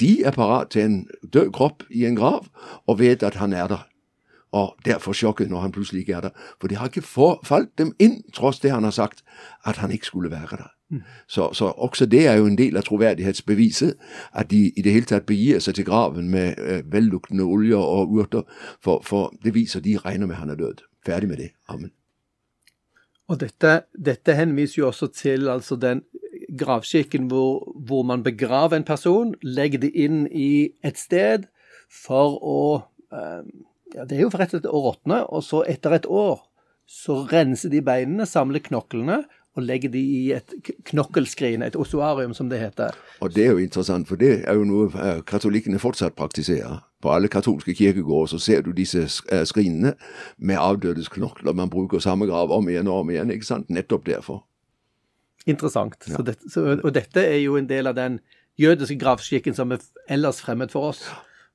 De 0.00 0.24
er 0.26 0.34
parat 0.34 0.72
til 0.74 0.82
en 0.82 1.00
død 1.32 1.52
kropp 1.54 1.84
i 1.90 2.04
en 2.06 2.16
grav, 2.18 2.48
og 2.86 2.98
vet 2.98 3.22
at 3.22 3.38
han 3.38 3.52
er 3.52 3.68
der 3.70 3.86
og 4.54 4.76
derfor 4.86 5.16
sjokket 5.16 5.50
når 5.50 5.64
han 5.66 5.72
plutselig 5.74 6.04
ikke 6.04 6.14
er 6.14 6.28
der. 6.28 6.44
For 6.60 6.70
det 6.70 6.78
har 6.78 6.90
ikke 6.90 7.02
falt 7.04 7.72
dem 7.78 7.90
inn, 7.98 8.20
tross 8.34 8.60
det 8.62 8.70
han 8.70 8.86
har 8.86 8.94
sagt, 8.94 9.24
at 9.66 9.82
han 9.82 9.90
ikke 9.90 10.06
skulle 10.06 10.30
være 10.30 10.60
der. 10.60 10.70
Mm. 10.90 11.02
Så, 11.28 11.48
så, 11.52 11.64
også 11.64 12.06
det 12.06 12.26
er 12.26 12.36
jo 12.38 12.46
en 12.46 12.58
del 12.58 12.76
av 12.76 12.86
troverdighetsbeviset, 12.86 13.96
at 14.32 14.50
de 14.50 14.68
i 14.76 14.82
det 14.84 14.92
hele 14.92 15.08
tatt 15.10 15.26
begir 15.26 15.58
seg 15.64 15.78
til 15.78 15.88
graven 15.88 16.30
med 16.30 16.60
eh, 16.60 16.84
velluktende 16.92 17.44
oljer 17.44 17.80
og 17.80 18.14
urter, 18.14 18.44
for, 18.84 19.02
for, 19.02 19.32
det 19.44 19.54
viser 19.54 19.82
de 19.82 19.98
regner 19.98 20.30
med 20.30 20.38
han 20.38 20.54
er 20.54 20.60
død. 20.60 20.84
Ferdig 21.06 21.28
med 21.28 21.42
det. 21.42 21.50
Amen. 21.68 21.90
Og 23.28 23.40
dette, 23.40 23.80
dette 23.96 24.36
henviser 24.36 24.82
jo 24.82 24.86
også 24.92 25.08
til 25.16 25.48
altså 25.48 25.76
den 25.80 26.04
gravskikken 26.58 27.26
hvor, 27.26 27.72
hvor 27.86 28.02
man 28.02 28.22
begraver 28.22 28.76
en 28.76 28.84
person, 28.84 29.34
legger 29.42 29.80
det 29.80 29.90
inn 29.94 30.26
i 30.30 30.70
et 30.84 31.00
sted 31.00 31.48
for 31.88 32.36
å 32.44 32.60
øh, 33.14 33.46
ja, 33.94 34.04
Det 34.04 34.18
er 34.18 34.26
jo 34.26 34.32
for 34.32 34.42
rett 34.42 34.52
og 34.52 34.60
slett 34.60 34.70
å 34.70 34.82
råtne, 34.88 35.22
og 35.30 35.44
så 35.46 35.62
etter 35.70 35.96
et 35.96 36.06
år 36.10 36.42
så 36.90 37.22
renser 37.30 37.72
de 37.72 37.80
beinene, 37.84 38.26
samler 38.28 38.60
knoklene 38.64 39.22
og 39.54 39.62
legger 39.62 39.92
de 39.92 40.00
i 40.02 40.22
et 40.34 40.54
knokkelskrin, 40.90 41.62
et 41.62 41.76
ossuarium 41.78 42.34
som 42.34 42.48
det 42.50 42.58
heter. 42.58 42.96
Og 43.22 43.34
Det 43.34 43.44
er 43.46 43.52
jo 43.52 43.62
interessant, 43.62 44.08
for 44.08 44.18
det 44.18 44.42
er 44.48 44.58
jo 44.58 44.64
noe 44.66 44.88
eh, 44.98 45.20
katolikkene 45.22 45.78
fortsatt 45.78 46.16
praktiserer. 46.18 46.82
På 47.00 47.12
alle 47.14 47.28
katolske 47.28 47.74
kirkegårder 47.74 48.34
så 48.34 48.38
ser 48.38 48.64
du 48.66 48.72
disse 48.72 49.04
eh, 49.30 49.44
skrinene 49.46 49.94
med 50.38 50.58
avdødes 50.58 51.08
knokler. 51.08 51.54
Man 51.54 51.70
bruker 51.70 52.02
samme 52.02 52.26
grav 52.26 52.50
om 52.50 52.68
igjen 52.68 52.90
og 52.90 53.04
om 53.04 53.14
igjen, 53.14 53.30
ikke 53.30 53.46
sant? 53.46 53.70
Nettopp 53.70 54.06
derfor. 54.06 54.42
Interessant. 55.46 56.00
Ja. 56.08 56.16
Så 56.16 56.22
det, 56.26 56.36
så, 56.50 56.80
og 56.82 56.94
dette 56.94 57.22
er 57.22 57.38
jo 57.44 57.56
en 57.56 57.68
del 57.68 57.86
av 57.86 57.94
den 57.94 58.18
jødiske 58.58 58.98
gravskikken 58.98 59.54
som 59.54 59.72
er 59.72 59.84
ellers 60.08 60.42
fremmed 60.42 60.74
for 60.74 60.90
oss. 60.90 61.06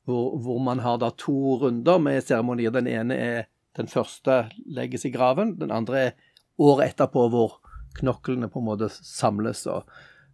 Hvor, 0.09 0.39
hvor, 0.41 0.59
man 0.65 0.81
har 0.81 0.97
da 0.97 1.11
to 1.13 1.59
runder 1.61 2.01
med 2.01 2.23
seremonier. 2.25 2.73
Den 2.73 2.89
ene 2.89 3.17
er 3.17 3.47
den 3.77 3.89
første 3.91 4.47
legges 4.65 5.05
i 5.05 5.11
graven, 5.13 5.53
den 5.59 5.71
andre 5.71 5.99
er 5.99 6.15
året 6.57 6.95
etterpå, 6.95 7.27
hvor 7.29 7.59
knoklene 7.99 8.49
på 8.49 8.59
en 8.59 8.67
måte 8.71 8.89
samles. 8.89 9.67
og, 9.69 9.85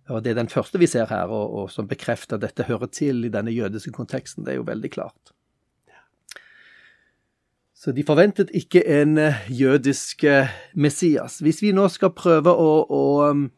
og 0.08 0.24
Det 0.24 0.32
er 0.32 0.40
den 0.40 0.52
første 0.52 0.80
vi 0.80 0.88
ser 0.88 1.12
her, 1.12 1.28
og, 1.28 1.52
og 1.60 1.72
som 1.74 1.90
bekrefter 1.92 2.40
at 2.40 2.46
dette 2.48 2.70
hører 2.70 2.88
til 2.88 3.28
i 3.28 3.34
denne 3.34 3.52
jødiske 3.52 3.92
konteksten. 3.92 4.46
Det 4.46 4.56
er 4.56 4.62
jo 4.62 4.70
veldig 4.70 4.92
klart. 4.96 5.36
Så 7.76 7.92
de 7.94 8.02
forventet 8.08 8.50
ikke 8.56 8.82
en 8.88 9.20
jødisk 9.52 10.24
Messias. 10.74 11.38
Hvis 11.44 11.60
vi 11.62 11.76
nå 11.76 11.86
skal 11.94 12.16
prøve 12.18 12.56
å, 12.56 12.72
å 12.90 13.04
Uh, 13.36 13.50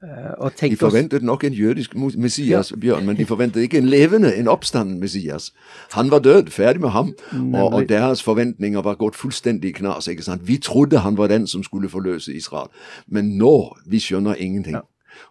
de 0.00 0.76
forventet 0.76 1.22
nok 1.22 1.44
en 1.44 1.52
jødisk 1.52 1.94
Messias, 1.94 2.70
ja. 2.70 2.76
Bjørn, 2.76 3.06
men 3.06 3.16
de 3.16 3.26
forventet 3.26 3.60
ikke 3.60 3.78
en 3.78 3.88
levende, 3.88 4.36
en 4.36 4.48
oppstanden 4.48 5.00
Messias. 5.00 5.52
Han 5.92 6.10
var 6.10 6.18
død, 6.18 6.50
ferdig 6.50 6.80
med 6.80 6.88
ham, 6.88 7.14
og, 7.54 7.72
og, 7.72 7.88
deres 7.88 8.22
forventninger 8.22 8.82
var 8.82 8.94
gått 8.94 9.16
fullstendig 9.16 9.68
i 9.68 9.72
knas. 9.72 10.08
ikke 10.08 10.22
sant? 10.22 10.48
Vi 10.48 10.56
trodde 10.56 10.98
han 10.98 11.18
var 11.18 11.26
den 11.26 11.46
som 11.46 11.62
skulle 11.62 11.88
forløse 11.88 12.34
Israel, 12.34 12.68
men 13.06 13.36
nå 13.38 13.76
vi 13.86 14.00
skjønner 14.00 14.34
ingenting. 14.34 14.74
Ja. 14.74 14.80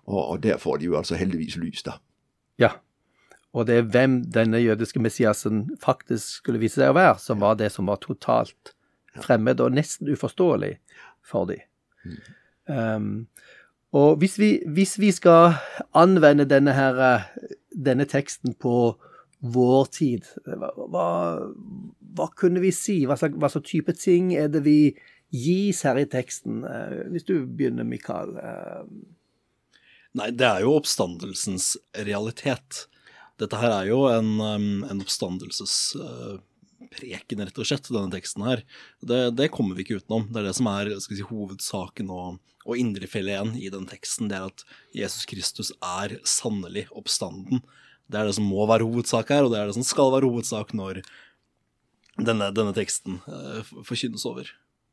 Og, 0.05 0.27
og, 0.27 0.43
der 0.43 0.57
får 0.57 0.77
de 0.77 0.85
jo 0.85 0.97
altså 0.97 1.15
heldigvis 1.15 1.57
lys, 1.57 1.83
da. 1.83 1.91
Ja, 2.59 2.69
Og 3.53 3.67
det 3.67 3.75
er 3.75 3.81
hvem 3.81 4.19
denne 4.29 4.57
jødiske 4.61 4.99
Messiasen 5.01 5.71
faktisk 5.81 6.25
skulle 6.43 6.59
vise 6.61 6.81
seg 6.81 6.91
å 6.91 6.97
være, 6.97 7.15
som 7.17 7.41
var 7.41 7.55
det 7.57 7.71
som 7.73 7.87
var 7.89 7.97
totalt 8.03 8.75
fremmed 9.17 9.59
og 9.59 9.73
nesten 9.73 10.11
uforståelig 10.13 10.75
for 11.25 11.49
dem. 11.49 11.63
Um, 12.69 13.27
og 13.95 14.19
hvis 14.21 14.37
vi, 14.39 14.49
hvis 14.69 14.97
vi, 15.01 15.11
skal 15.11 15.55
anvende 15.97 16.45
denne, 16.45 16.73
her, 16.77 17.23
denne 17.73 18.05
teksten 18.05 18.53
på 18.61 18.73
vår 19.39 19.85
tid, 19.95 20.27
hva, 20.45 20.71
hva, 22.13 22.27
kunne 22.37 22.61
vi 22.61 22.73
si? 22.75 23.01
Hva 23.09 23.17
slags, 23.17 23.39
hva 23.39 23.49
slags, 23.49 23.69
type 23.69 23.95
ting 23.97 24.33
er 24.37 24.51
det 24.53 24.61
vi 24.67 24.93
gis 25.33 25.81
her 25.87 25.97
i 25.97 26.05
teksten? 26.09 26.61
Uh, 26.67 27.07
hvis 27.13 27.25
du 27.25 27.39
begynner, 27.47 27.87
Mikael. 27.87 28.35
Nei, 30.17 30.29
det 30.37 30.45
er 30.45 30.65
jo 30.65 30.75
oppstandelsens 30.77 31.73
realitet. 32.05 32.85
Dette 33.41 33.57
her 33.61 33.73
er 33.73 33.89
jo 33.89 34.03
en, 34.11 34.37
oppstandelses... 34.99 35.79
en 35.95 36.45
oppstandelsespreken, 36.89 37.45
rett 37.45 37.59
og 37.59 37.67
slett, 37.67 37.89
denne 37.89 38.11
teksten 38.11 38.43
her. 38.45 38.63
Det, 39.01 39.35
det, 39.35 39.49
kommer 39.51 39.75
vi 39.75 39.83
ikke 39.83 39.99
utenom. 39.99 40.27
Det 40.29 40.41
er 40.41 40.47
det 40.49 40.55
som 40.57 40.67
er 40.67 40.91
si, 40.99 41.21
hovedsaken 41.21 42.09
og, 42.09 42.39
og 42.65 42.77
indrefileten 42.77 43.55
i 43.57 43.69
den 43.69 43.87
teksten. 43.87 44.29
Det 44.29 44.37
er 44.37 44.49
at 44.49 44.65
Jesus 44.93 45.25
Kristus 45.25 45.71
er 45.81 46.19
sannelig 46.25 46.87
oppstanden. 46.91 47.61
Det 48.09 48.19
er 48.19 48.25
det 48.25 48.35
som 48.35 48.47
må 48.49 48.65
være 48.67 48.87
hovedsak 48.87 49.29
her, 49.29 49.45
og 49.45 49.53
det 49.53 49.59
er 49.59 49.67
det 49.69 49.77
som 49.77 49.85
skal 49.85 50.11
være 50.11 50.29
hovedsak 50.29 50.73
når 50.73 51.03
denne, 52.17 52.49
denne 52.51 52.73
teksten 52.73 53.21
uh, 53.27 53.61
forkynnes 53.85 54.25
over. 54.25 54.49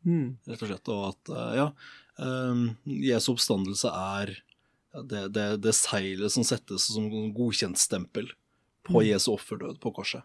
Mm. 0.07 0.37
Rett 0.47 0.63
og 0.63 0.71
slett. 0.71 0.93
Og 0.93 1.07
at, 1.09 1.33
uh, 1.33 1.55
ja, 1.57 1.71
um, 2.21 2.69
Jesu 2.85 3.33
oppstandelse 3.33 3.91
er 3.91 4.37
det, 4.97 5.27
det, 5.35 5.49
det 5.65 5.75
seilet 5.77 6.33
som 6.33 6.45
settes 6.47 6.87
som 6.89 7.09
godkjent 7.37 7.77
stempel 7.81 8.31
på 8.87 9.01
mm. 9.01 9.07
Jesu 9.11 9.33
offerdød 9.35 9.81
på 9.83 9.93
korset. 9.97 10.25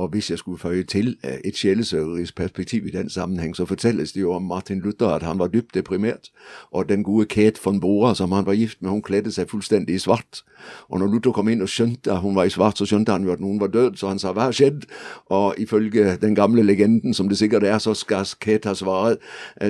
Og 0.00 0.08
hvis 0.08 0.30
jeg 0.30 0.38
skulle 0.38 0.58
føye 0.58 0.82
til 0.82 1.16
øh, 1.24 1.38
et 1.44 1.56
sjelesørgerisk 1.56 2.36
perspektiv 2.36 2.86
i 2.86 2.90
den 2.90 3.10
sammenheng, 3.10 3.56
så 3.56 3.64
fortelles 3.64 4.12
det 4.12 4.20
jo 4.20 4.32
om 4.32 4.42
Martin 4.42 4.80
Luther 4.80 5.08
at 5.08 5.22
han 5.22 5.38
var 5.38 5.46
dypt 5.46 5.74
deprimert, 5.74 6.28
og 6.70 6.88
den 6.88 7.04
gode 7.04 7.26
Kate 7.26 7.60
von 7.64 7.80
Bora 7.80 8.14
som 8.14 8.32
han 8.32 8.46
var 8.46 8.52
gift 8.52 8.82
med, 8.82 8.90
hun 8.90 9.02
kledde 9.02 9.32
seg 9.32 9.50
fullstendig 9.50 9.94
i 9.94 9.98
svart. 9.98 10.42
Og 10.88 10.98
når 10.98 11.06
Luther 11.06 11.32
kom 11.32 11.48
inn 11.48 11.62
og 11.62 11.68
skjønte 11.68 12.12
at 12.12 12.20
hun 12.20 12.36
var 12.36 12.44
i 12.44 12.50
svart, 12.50 12.78
så 12.78 12.86
skjønte 12.86 13.12
han 13.12 13.24
jo 13.24 13.32
at 13.32 13.40
noen 13.40 13.60
var 13.60 13.66
død, 13.66 13.96
så 13.96 14.08
han 14.08 14.18
sa 14.18 14.32
hva 14.32 14.48
har 14.48 14.56
skjedd? 14.56 14.88
Og 15.28 15.54
ifølge 15.58 16.16
den 16.16 16.34
gamle 16.34 16.62
legenden, 16.62 17.14
som 17.14 17.28
det 17.28 17.38
sikkert 17.38 17.62
er, 17.62 17.78
så 17.78 17.94
skal 17.94 18.24
Kate 18.40 18.68
ha 18.68 18.74
svaret 18.74 19.20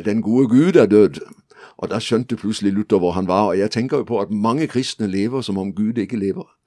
den 0.05 0.23
gode 0.23 0.49
Gud 0.49 0.77
er 0.77 0.87
død. 0.87 1.19
Og 1.79 1.91
da 1.91 1.99
skjønte 1.99 2.37
plutselig 2.37 2.73
Luther 2.73 2.99
hvor 2.99 3.19
han 3.19 3.27
var. 3.29 3.51
Og 3.51 3.59
jeg 3.59 3.71
tenker 3.71 3.97
jo 3.97 4.05
på 4.05 4.21
at 4.21 4.31
mange 4.31 4.67
kristne 4.67 5.07
lever 5.07 5.41
som 5.41 5.59
om 5.59 5.75
Gud 5.75 5.99
ikke 5.99 6.17
lever. 6.17 6.60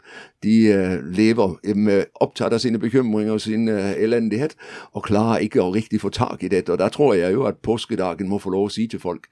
De 0.43 0.55
uh, 0.73 1.15
lever 1.15 1.75
med, 1.75 2.05
opptatt 2.21 2.53
av 2.53 2.59
sine 2.63 2.79
bekymringer 2.79 3.33
og 3.33 3.41
sin 3.41 3.69
uh, 3.69 3.91
elendighet, 3.97 4.55
og 4.93 5.07
klarer 5.09 5.45
ikke 5.45 5.63
å 5.63 5.73
riktig 5.73 6.01
få 6.01 6.09
tak 6.09 6.43
i 6.43 6.51
dette. 6.51 6.71
Og 6.71 6.79
Da 6.79 6.89
tror 6.89 7.13
jeg 7.15 7.33
jo 7.33 7.47
at 7.49 7.61
påskedagen 7.63 8.29
må 8.29 8.39
få 8.39 8.53
lov 8.53 8.69
å 8.69 8.73
si 8.73 8.87
til 8.87 9.01
folk 9.03 9.29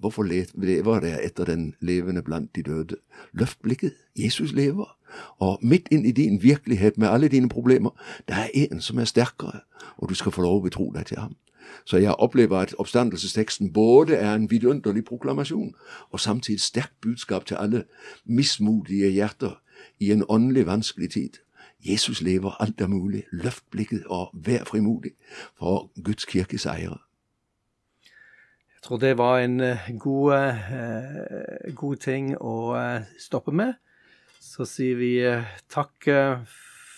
hvorfor 0.00 0.24
lever 0.24 1.00
dere 1.04 1.18
etter 1.20 1.44
den 1.44 1.74
levende 1.84 2.22
blant 2.24 2.54
de 2.56 2.62
døde? 2.64 2.96
Løft 3.36 3.58
blikket. 3.62 3.92
Jesus 4.16 4.52
lever. 4.56 4.88
Og 5.38 5.58
midt 5.62 5.88
inn 5.90 6.04
i 6.04 6.12
din 6.12 6.42
virkelighet 6.42 6.98
med 6.98 7.08
alle 7.08 7.28
dine 7.28 7.48
problemer, 7.48 7.90
det 8.28 8.36
er 8.36 8.48
en 8.72 8.80
som 8.80 8.98
er 8.98 9.04
sterkere, 9.04 9.60
og 9.96 10.08
du 10.08 10.14
skal 10.14 10.32
få 10.32 10.42
lov 10.42 10.60
å 10.60 10.64
betro 10.64 10.90
deg 10.94 11.06
til 11.06 11.20
ham. 11.20 11.36
Så 11.84 11.96
jeg 11.96 12.14
opplever 12.18 12.56
at 12.56 12.74
oppstandelsesteksten 12.78 13.72
både 13.72 14.16
er 14.16 14.34
en 14.34 14.50
vidunderlig 14.50 15.04
proklamasjon 15.04 15.74
og 16.10 16.20
samtidig 16.20 16.56
et 16.56 16.60
sterkt 16.60 17.00
budskap 17.00 17.44
til 17.44 17.56
alle 17.60 17.84
mismodige 18.24 19.10
hjerter 19.10 19.60
i 19.98 20.12
en 20.12 20.24
åndelig 20.28 20.66
vanskelig 20.66 21.10
tid. 21.10 21.40
Jesus 21.80 22.20
lever, 22.22 22.56
alt 22.60 22.80
er 22.80 22.86
mulig. 22.86 23.24
Løft 23.32 23.64
blikket 23.70 24.06
og 24.06 24.30
vær 24.34 24.64
frimodig, 24.64 25.12
for 25.58 25.90
Guds 26.04 26.24
kirke 26.24 26.58
seirer. 26.58 26.98
Jeg 28.74 28.82
tror 28.82 28.96
det 28.96 29.18
var 29.18 29.38
en 29.38 29.60
eh, 29.60 29.90
god, 29.98 30.32
eh, 30.32 31.72
god 31.74 31.96
ting 31.96 32.36
å 32.40 32.74
uh, 32.78 33.06
stoppe 33.18 33.52
med. 33.52 33.74
Så 34.40 34.64
sier 34.70 34.96
vi 34.96 35.18
uh, 35.26 35.42
takk 35.70 36.08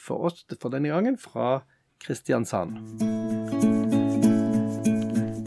for 0.05 0.29
oss 0.29 0.45
for 0.61 0.69
denne 0.73 0.93
gangen 0.93 1.17
fra 1.19 1.63
Kristiansand. 2.01 2.77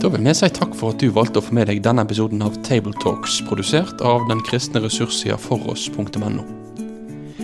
Da 0.03 0.09
vil 0.11 0.25
vi 0.25 0.33
si 0.35 0.49
takk 0.51 0.73
for 0.75 0.91
at 0.91 0.99
du 0.99 1.13
valgte 1.15 1.39
å 1.39 1.45
få 1.45 1.55
med 1.55 1.69
deg 1.71 1.79
denne 1.85 2.03
episoden 2.03 2.43
av 2.43 2.57
Table 2.67 2.91
Talks, 3.05 3.39
produsert 3.47 4.03
av 4.03 4.27
den 4.27 4.43
kristne 4.43 4.83
ressurssida 4.83 5.39
foross.no. 5.39 6.62